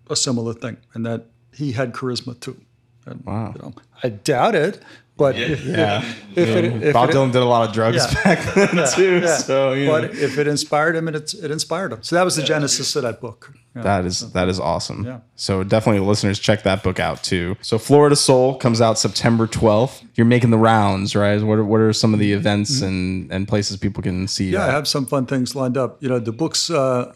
a 0.09 0.15
similar 0.15 0.53
thing 0.53 0.77
and 0.93 1.05
that 1.05 1.27
he 1.53 1.71
had 1.71 1.93
charisma 1.93 2.37
too. 2.39 2.59
And, 3.05 3.23
Wow. 3.25 3.53
You 3.55 3.61
know, 3.61 3.73
I 4.03 4.09
doubt 4.09 4.55
it, 4.55 4.81
but 5.21 5.35
if, 5.37 5.63
Yeah. 5.65 6.03
if, 6.35 6.49
it, 6.49 6.65
if 6.83 6.93
Bob 6.93 7.09
it, 7.09 7.15
Dylan 7.15 7.31
did 7.31 7.41
a 7.41 7.45
lot 7.45 7.67
of 7.67 7.73
drugs 7.73 7.97
Yeah. 7.97 8.23
back 8.23 8.39
then 8.55 8.87
too. 8.95 9.19
yeah. 9.23 9.37
So 9.37 9.73
you 9.73 9.87
but 9.87 10.01
know. 10.13 10.19
if 10.27 10.37
it 10.37 10.47
inspired 10.47 10.95
him, 10.95 11.07
it, 11.07 11.33
it 11.33 11.51
inspired 11.51 11.91
him. 11.93 12.01
So 12.03 12.15
that 12.15 12.23
was 12.23 12.35
the 12.35 12.43
genesis 12.43 12.95
of 12.95 13.03
that 13.03 13.21
book. 13.21 13.53
Yeah. 13.75 13.83
That 13.83 14.05
is 14.05 14.31
that 14.33 14.47
is 14.49 14.59
awesome. 14.59 15.05
Yeah. 15.05 15.19
So 15.35 15.63
definitely 15.63 16.05
listeners 16.05 16.39
check 16.39 16.63
that 16.63 16.83
book 16.83 16.99
out 16.99 17.23
too. 17.23 17.55
So 17.61 17.77
Florida 17.77 18.15
Soul 18.15 18.55
comes 18.57 18.81
out 18.81 18.97
September 18.99 19.47
12th. 19.47 20.03
You're 20.15 20.27
making 20.35 20.49
the 20.51 20.57
rounds, 20.57 21.15
right? 21.15 21.41
What 21.41 21.57
are, 21.59 21.63
what 21.63 21.79
are 21.79 21.93
some 21.93 22.13
of 22.13 22.19
the 22.19 22.33
events 22.33 22.81
and, 22.81 23.31
and 23.31 23.47
places 23.47 23.77
people 23.77 24.03
can 24.03 24.27
see 24.27 24.45
you 24.45 24.51
Mm-hmm. 24.57 24.61
Yeah, 24.61 24.67
I 24.67 24.71
have 24.73 24.87
some 24.87 25.05
fun 25.05 25.25
things 25.25 25.55
lined 25.55 25.77
up. 25.77 26.01
You 26.03 26.09
know, 26.09 26.19
the 26.19 26.33
book's 26.33 26.69
uh, 26.69 27.13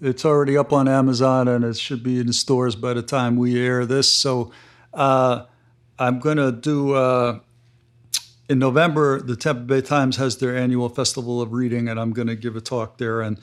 it's 0.00 0.24
already 0.24 0.56
up 0.56 0.72
on 0.72 0.86
Amazon 0.88 1.48
and 1.48 1.64
it 1.64 1.76
should 1.76 2.02
be 2.02 2.20
in 2.20 2.32
stores 2.32 2.76
by 2.76 2.92
the 2.94 3.02
time 3.02 3.36
we 3.36 3.58
air 3.58 3.84
this. 3.86 4.12
So 4.12 4.52
uh, 4.94 5.44
I'm 5.98 6.18
going 6.20 6.36
to 6.36 6.52
do 6.52 6.92
uh, 6.92 7.40
in 8.48 8.58
November. 8.58 9.20
The 9.20 9.36
Tampa 9.36 9.62
Bay 9.62 9.80
Times 9.80 10.16
has 10.16 10.38
their 10.38 10.56
annual 10.56 10.88
festival 10.88 11.40
of 11.40 11.52
reading, 11.52 11.88
and 11.88 11.98
I'm 11.98 12.12
going 12.12 12.28
to 12.28 12.36
give 12.36 12.56
a 12.56 12.60
talk 12.60 12.98
there. 12.98 13.20
And 13.20 13.38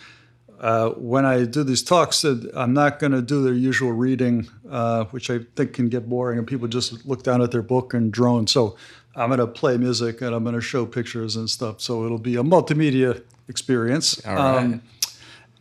uh, 0.60 0.90
when 0.92 1.26
I 1.26 1.46
do 1.46 1.64
these 1.64 1.84
talks, 1.84 2.24
uh, 2.24 2.40
I'm 2.56 2.74
not 2.74 3.00
going 3.00 3.12
to 3.12 3.22
do 3.22 3.44
their 3.44 3.54
usual 3.54 3.92
reading, 3.92 4.48
uh, 4.70 5.06
which 5.06 5.30
I 5.30 5.40
think 5.56 5.74
can 5.74 5.90
get 5.90 6.08
boring, 6.08 6.38
and 6.38 6.48
people 6.48 6.68
just 6.68 7.06
look 7.06 7.24
down 7.24 7.42
at 7.42 7.52
their 7.52 7.62
book 7.62 7.94
and 7.94 8.12
drone. 8.12 8.48
So 8.48 8.78
I'm 9.16 9.30
going 9.30 9.40
to 9.40 9.48
play 9.48 9.78
music 9.78 10.22
and 10.22 10.34
I'm 10.34 10.44
going 10.44 10.56
to 10.56 10.62
show 10.62 10.86
pictures 10.86 11.36
and 11.36 11.50
stuff. 11.50 11.82
So 11.82 12.06
it'll 12.06 12.18
be 12.18 12.36
a 12.36 12.44
multimedia 12.44 13.24
experience. 13.48 14.26
All 14.26 14.36
right. 14.36 14.80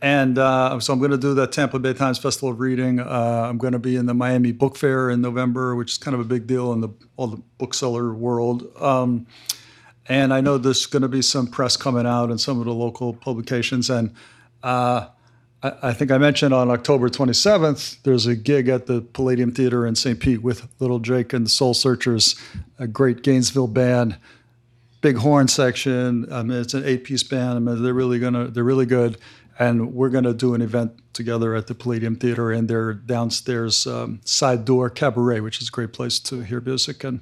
And 0.03 0.37
uh, 0.37 0.81
so 0.81 0.93
I'm 0.93 0.99
going 0.99 1.13
to 1.13 1.17
do 1.17 1.33
the 1.33 1.47
Tampa 1.47 1.79
Bay 1.79 1.95
Times 1.95 2.19
Festival 2.19 2.49
of 2.49 2.59
Reading. 2.59 2.99
Uh, 2.99 3.47
I'm 3.49 3.57
going 3.57 3.73
to 3.73 3.79
be 3.79 3.95
in 3.95 4.07
the 4.07 4.15
Miami 4.15 4.51
Book 4.51 4.77
Fair 4.77 5.11
in 5.11 5.21
November, 5.21 5.77
which 5.77 5.93
is 5.93 5.99
kind 5.99 6.13
of 6.15 6.21
a 6.21 6.25
big 6.25 6.49
deal 6.49 6.73
in 6.73 6.81
the 6.81 6.89
all 7.17 7.29
the 7.29 7.41
bookseller 7.59 8.13
world. 8.13 8.67
Um, 8.81 9.29
and 10.09 10.35
I 10.35 10.41
know 10.41 10.59
there's 10.59 10.87
going 10.87 11.03
to 11.03 11.09
be 11.09 11.23
some 11.23 11.47
press 11.47 11.77
coming 11.77 12.05
out 12.05 12.33
in 12.33 12.39
some 12.39 12.59
of 12.59 12.67
the 12.67 12.75
local 12.75 13.15
publications. 13.15 13.89
And 13.89 14.13
uh, 14.65 15.07
I, 15.63 15.73
I 15.83 15.93
think 15.93 16.11
I 16.11 16.19
mentioned 16.19 16.53
on 16.53 16.69
October 16.69 17.09
27th, 17.09 18.03
there's 18.03 18.27
a 18.27 18.35
gig 18.35 18.69
at 18.69 18.87
the 18.87 19.03
Palladium 19.03 19.53
Theater 19.53 19.87
in 19.87 19.95
St. 19.95 20.19
Pete 20.19 20.43
with 20.43 20.67
Little 20.81 20.99
Jake 20.99 21.33
and 21.33 21.47
the 21.47 21.51
Soul 21.51 21.75
Searchers, 21.75 22.35
a 22.77 22.89
great 22.89 23.23
Gainesville 23.23 23.69
band, 23.69 24.17
big 25.01 25.19
horn 25.19 25.47
section. 25.47 26.27
I 26.33 26.43
mean, 26.43 26.61
it's 26.61 26.75
an 26.75 26.85
eight-piece 26.85 27.23
band. 27.23 27.51
I 27.51 27.59
mean, 27.61 27.85
they're 27.85 27.95
really 27.95 28.19
gonna, 28.19 28.49
they're 28.49 28.65
really 28.65 28.87
good. 28.87 29.17
And 29.63 29.95
we're 29.95 30.09
gonna 30.11 30.35
do 30.35 30.55
an 30.55 30.63
event 30.63 30.93
together 31.13 31.55
at 31.55 31.67
the 31.67 31.75
Palladium 31.75 32.17
Theater 32.17 32.53
in 32.53 32.67
their 32.67 32.95
downstairs 32.95 33.87
um, 33.87 34.21
side 34.25 34.65
door 34.65 34.91
cabaret, 34.91 35.41
which 35.41 35.61
is 35.61 35.69
a 35.69 35.71
great 35.71 35.93
place 35.93 36.19
to 36.21 36.41
hear 36.41 36.61
music. 36.61 37.05
And 37.05 37.21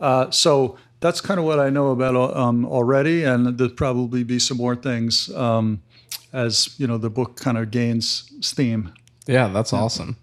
uh, 0.00 0.30
so 0.30 0.78
that's 1.00 1.20
kind 1.20 1.38
of 1.38 1.44
what 1.44 1.60
I 1.60 1.68
know 1.68 1.90
about 1.90 2.36
um, 2.36 2.64
already, 2.64 3.24
and 3.24 3.58
there'll 3.58 3.74
probably 3.74 4.24
be 4.24 4.38
some 4.38 4.56
more 4.56 4.74
things 4.74 5.30
um, 5.34 5.82
as 6.32 6.74
you 6.78 6.86
know 6.86 6.98
the 6.98 7.10
book 7.10 7.36
kind 7.36 7.58
of 7.58 7.70
gains 7.70 8.32
steam. 8.40 8.92
Yeah, 9.26 9.48
that's 9.48 9.72
awesome. 9.72 10.16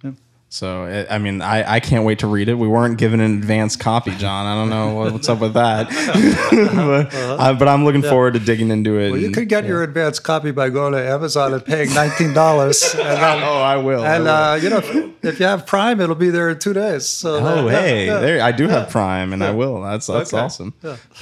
So 0.53 0.83
it, 0.83 1.07
I 1.09 1.17
mean, 1.17 1.41
I, 1.41 1.75
I 1.75 1.79
can't 1.79 2.03
wait 2.03 2.19
to 2.19 2.27
read 2.27 2.49
it. 2.49 2.55
We 2.55 2.67
weren't 2.67 2.97
given 2.97 3.21
an 3.21 3.37
advanced 3.37 3.79
copy, 3.79 4.13
John. 4.17 4.45
I 4.45 4.53
don't 4.53 4.69
know 4.69 4.95
what, 4.95 5.13
what's 5.13 5.29
up 5.29 5.39
with 5.39 5.53
that, 5.53 5.87
but, 6.75 7.39
I, 7.39 7.53
but 7.53 7.69
I'm 7.69 7.85
looking 7.85 8.01
forward 8.01 8.33
to 8.33 8.39
digging 8.41 8.69
into 8.69 8.97
it. 8.99 9.03
Uh-huh. 9.05 9.11
Well, 9.11 9.19
you 9.21 9.27
and- 9.27 9.33
can 9.35 9.45
get 9.45 9.63
your 9.65 9.81
advanced 9.81 10.25
copy 10.25 10.51
by 10.51 10.69
going 10.69 10.91
to 10.91 10.99
Amazon 11.09 11.53
and 11.53 11.63
paying 11.65 11.93
nineteen 11.93 12.33
dollars. 12.33 12.83
and 12.93 12.99
then, 13.01 13.43
oh, 13.43 13.61
I 13.61 13.77
will. 13.77 14.03
I 14.03 14.15
and 14.15 14.23
will. 14.25 14.29
uh, 14.29 14.55
you 14.57 14.69
know, 14.69 14.77
if, 14.79 15.23
if 15.23 15.39
you 15.39 15.45
have 15.45 15.65
Prime, 15.65 16.01
it'll 16.01 16.15
be 16.15 16.29
there 16.31 16.49
in 16.49 16.59
two 16.59 16.73
days. 16.73 17.07
So 17.07 17.35
Oh, 17.35 17.67
yeah, 17.69 17.71
hey, 17.81 18.05
yeah. 18.07 18.19
there 18.19 18.41
I 18.43 18.51
do 18.51 18.67
have 18.67 18.89
Prime, 18.89 19.31
and 19.31 19.41
I 19.41 19.51
will. 19.51 19.81
That's 19.81 20.07
that's 20.07 20.33
Okay. 20.33 20.43
awesome. 20.43 20.73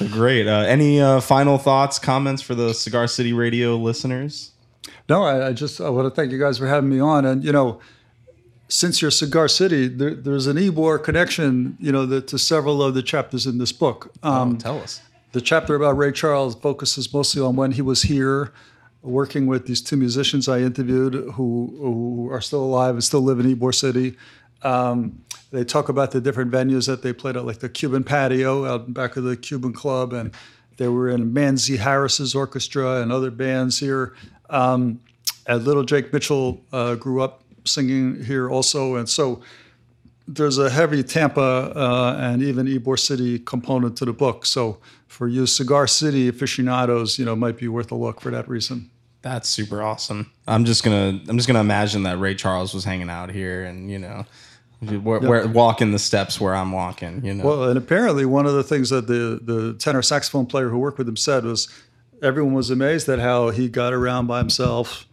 Great. 0.09 0.47
Uh, 0.47 0.61
any 0.61 0.99
uh, 1.01 1.19
final 1.19 1.59
thoughts, 1.59 1.99
comments 1.99 2.41
for 2.41 2.55
the 2.55 2.73
Cigar 2.73 3.05
City 3.05 3.33
Radio 3.33 3.75
listeners? 3.77 4.53
No, 5.07 5.21
I, 5.21 5.49
I 5.49 5.53
just 5.53 5.79
I 5.79 5.89
want 5.89 6.07
to 6.07 6.19
thank 6.19 6.31
you 6.31 6.39
guys 6.39 6.57
for 6.57 6.65
having 6.65 6.89
me 6.89 6.99
on. 6.99 7.25
And 7.25 7.43
you 7.43 7.51
know, 7.51 7.79
since 8.69 9.01
you're 9.01 9.11
Cigar 9.11 9.47
City, 9.47 9.87
there, 9.87 10.13
there's 10.13 10.47
an 10.47 10.55
Ybor 10.55 11.03
connection, 11.03 11.75
you 11.79 11.91
know, 11.91 12.05
the, 12.05 12.21
to 12.21 12.37
several 12.37 12.81
of 12.83 12.93
the 12.93 13.01
chapters 13.01 13.45
in 13.47 13.57
this 13.57 13.71
book. 13.71 14.11
Um, 14.21 14.57
Tell 14.57 14.79
us. 14.79 15.01
the 15.31 15.41
chapter 15.41 15.75
about 15.75 15.97
Ray 15.97 16.11
Charles 16.11 16.55
focuses 16.55 17.11
mostly 17.11 17.41
on 17.41 17.55
when 17.55 17.71
he 17.71 17.81
was 17.81 18.03
here, 18.03 18.53
working 19.01 19.47
with 19.47 19.65
these 19.65 19.81
two 19.81 19.97
musicians 19.97 20.47
I 20.47 20.59
interviewed 20.59 21.13
who, 21.13 21.33
who 21.33 22.29
are 22.31 22.41
still 22.41 22.63
alive 22.63 22.93
and 22.93 23.03
still 23.03 23.21
live 23.21 23.39
in 23.39 23.55
Ybor 23.55 23.73
City. 23.73 24.15
Um, 24.61 25.23
they 25.51 25.63
talk 25.63 25.89
about 25.89 26.11
the 26.11 26.21
different 26.21 26.51
venues 26.51 26.85
that 26.85 27.01
they 27.01 27.11
played 27.11 27.37
at, 27.37 27.45
like 27.45 27.59
the 27.59 27.69
Cuban 27.69 28.03
Patio 28.03 28.65
out 28.65 28.93
back 28.93 29.17
of 29.17 29.23
the 29.23 29.35
Cuban 29.35 29.73
Club, 29.73 30.13
and 30.13 30.31
they 30.77 30.87
were 30.87 31.09
in 31.09 31.33
Manzi 31.33 31.77
Harris's 31.77 32.35
orchestra 32.35 33.01
and 33.01 33.11
other 33.11 33.31
bands 33.31 33.79
here. 33.79 34.13
Um, 34.49 34.99
and 35.47 35.63
Little 35.63 35.83
Jake 35.83 36.13
Mitchell 36.13 36.61
uh, 36.71 36.93
grew 36.95 37.21
up 37.23 37.43
singing 37.69 38.23
here 38.23 38.49
also, 38.49 38.95
and 38.95 39.07
so 39.07 39.41
there's 40.27 40.59
a 40.59 40.69
heavy 40.69 41.01
Tampa 41.01 41.41
uh, 41.75 42.17
and 42.19 42.41
even 42.43 42.67
Ybor 42.67 42.99
City 42.99 43.39
component 43.39 43.97
to 43.97 44.05
the 44.05 44.13
book. 44.13 44.45
So 44.45 44.77
for 45.07 45.27
you 45.27 45.47
Cigar 45.47 45.87
City 45.87 46.27
aficionados, 46.27 47.17
you 47.17 47.25
know, 47.25 47.35
might 47.35 47.57
be 47.57 47.67
worth 47.67 47.91
a 47.91 47.95
look 47.95 48.21
for 48.21 48.29
that 48.29 48.47
reason. 48.47 48.91
That's 49.21 49.49
super 49.49 49.81
awesome. 49.81 50.31
I'm 50.47 50.65
just 50.65 50.83
gonna 50.83 51.19
I'm 51.27 51.37
just 51.37 51.47
gonna 51.47 51.59
imagine 51.59 52.03
that 52.03 52.19
Ray 52.19 52.35
Charles 52.35 52.73
was 52.73 52.85
hanging 52.85 53.09
out 53.09 53.31
here, 53.31 53.65
and 53.65 53.91
you 53.91 53.99
know, 53.99 54.25
where, 54.79 55.19
where, 55.19 55.47
walking 55.47 55.91
the 55.91 55.99
steps 55.99 56.39
where 56.39 56.55
I'm 56.55 56.71
walking. 56.71 57.25
You 57.25 57.33
know. 57.33 57.43
Well, 57.43 57.63
and 57.65 57.77
apparently 57.77 58.25
one 58.25 58.45
of 58.45 58.53
the 58.53 58.63
things 58.63 58.91
that 58.91 59.07
the 59.07 59.39
the 59.41 59.73
tenor 59.73 60.01
saxophone 60.01 60.45
player 60.45 60.69
who 60.69 60.77
worked 60.77 60.97
with 60.97 61.09
him 61.09 61.17
said 61.17 61.43
was 61.43 61.67
everyone 62.21 62.53
was 62.53 62.69
amazed 62.69 63.09
at 63.09 63.19
how 63.19 63.49
he 63.49 63.67
got 63.67 63.93
around 63.93 64.27
by 64.27 64.37
himself. 64.37 65.05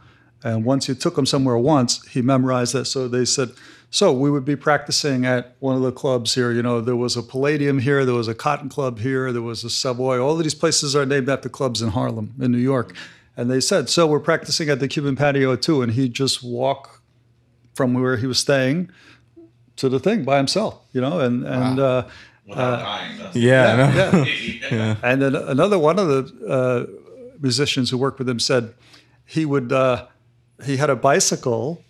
And 0.46 0.64
once 0.64 0.86
you 0.86 0.94
took 0.94 1.18
him 1.18 1.26
somewhere 1.26 1.58
once, 1.58 2.06
he 2.06 2.22
memorized 2.22 2.72
that. 2.74 2.84
So 2.84 3.08
they 3.08 3.24
said, 3.24 3.50
so 3.90 4.12
we 4.12 4.30
would 4.30 4.44
be 4.44 4.54
practicing 4.54 5.26
at 5.26 5.56
one 5.58 5.74
of 5.74 5.82
the 5.82 5.90
clubs 5.90 6.36
here. 6.36 6.52
You 6.52 6.62
know, 6.62 6.80
there 6.80 6.94
was 6.94 7.16
a 7.16 7.22
Palladium 7.22 7.80
here, 7.80 8.04
there 8.04 8.14
was 8.14 8.28
a 8.28 8.34
Cotton 8.34 8.68
Club 8.68 9.00
here, 9.00 9.32
there 9.32 9.42
was 9.42 9.64
a 9.64 9.70
Savoy. 9.70 10.20
All 10.20 10.38
of 10.38 10.44
these 10.44 10.54
places 10.54 10.94
are 10.94 11.04
named 11.04 11.28
after 11.28 11.48
clubs 11.48 11.82
in 11.82 11.88
Harlem, 11.88 12.32
in 12.40 12.52
New 12.52 12.58
York. 12.58 12.94
And 13.36 13.50
they 13.50 13.60
said, 13.60 13.88
so 13.88 14.06
we're 14.06 14.20
practicing 14.20 14.68
at 14.68 14.78
the 14.78 14.86
Cuban 14.86 15.16
patio 15.16 15.56
too. 15.56 15.82
And 15.82 15.92
he'd 15.92 16.14
just 16.14 16.44
walk 16.44 17.02
from 17.74 17.94
where 17.94 18.16
he 18.16 18.28
was 18.28 18.38
staying 18.38 18.92
to 19.74 19.88
the 19.88 19.98
thing 19.98 20.22
by 20.22 20.36
himself, 20.36 20.80
you 20.92 21.00
know, 21.00 21.18
and 21.18 21.44
and 21.44 21.80
uh, 21.80 22.06
Without 22.46 22.78
dying. 22.78 23.18
That's 23.18 23.36
Yeah, 23.36 23.72
I 23.72 23.76
know. 23.76 24.24
yeah. 24.70 24.96
And 25.02 25.20
then 25.20 25.34
another 25.34 25.78
one 25.78 25.98
of 25.98 26.06
the 26.06 26.46
uh, 26.48 26.86
musicians 27.40 27.90
who 27.90 27.98
worked 27.98 28.20
with 28.20 28.28
him 28.28 28.38
said 28.38 28.72
he 29.26 29.44
would 29.44 29.72
uh, 29.72 30.06
he 30.64 30.76
had 30.76 30.90
a 30.90 30.96
bicycle, 30.96 31.84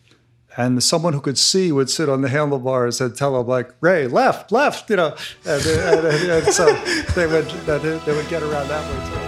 and 0.57 0.83
someone 0.83 1.13
who 1.13 1.21
could 1.21 1.39
see 1.39 1.71
would 1.71 1.91
sit 1.91 2.09
on 2.09 2.23
the 2.23 2.29
handlebars 2.29 3.01
and 3.01 3.15
tell 3.17 3.39
him 3.39 3.47
like 3.47 3.71
Ray 3.81 4.07
left 4.07 4.51
left 4.51 4.89
you 4.91 4.97
know, 4.97 5.15
and, 5.45 5.67
and, 5.67 6.07
and, 6.07 6.31
and 6.31 6.53
so 6.53 6.67
they 7.15 7.27
would 7.27 7.47
they 7.67 8.15
would 8.15 8.29
get 8.29 8.43
around 8.43 8.69
that 8.69 8.85
way 8.91 9.21
too. 9.21 9.26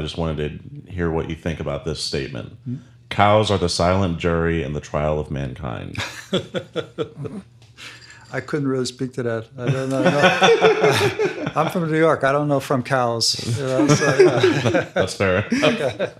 I 0.00 0.02
just 0.02 0.16
wanted 0.16 0.86
to 0.86 0.90
hear 0.90 1.10
what 1.10 1.28
you 1.28 1.36
think 1.36 1.60
about 1.60 1.84
this 1.84 2.02
statement. 2.02 2.56
Cows 3.10 3.50
are 3.50 3.58
the 3.58 3.68
silent 3.68 4.18
jury 4.18 4.62
in 4.62 4.72
the 4.72 4.80
trial 4.80 5.20
of 5.20 5.30
mankind. 5.30 5.98
I 8.32 8.40
couldn't 8.40 8.68
really 8.68 8.86
speak 8.86 9.12
to 9.14 9.22
that. 9.24 9.48
I 9.58 9.70
don't 9.70 9.90
know. 9.90 10.02
no. 10.02 11.52
I'm 11.54 11.70
from 11.70 11.90
New 11.90 11.98
York. 11.98 12.24
I 12.24 12.32
don't 12.32 12.48
know 12.48 12.60
from 12.60 12.82
cows. 12.82 13.58
You 13.58 13.62
know, 13.62 13.88
so, 13.88 14.18
yeah. 14.18 14.80
That's 14.94 15.12
fair. 15.14 15.46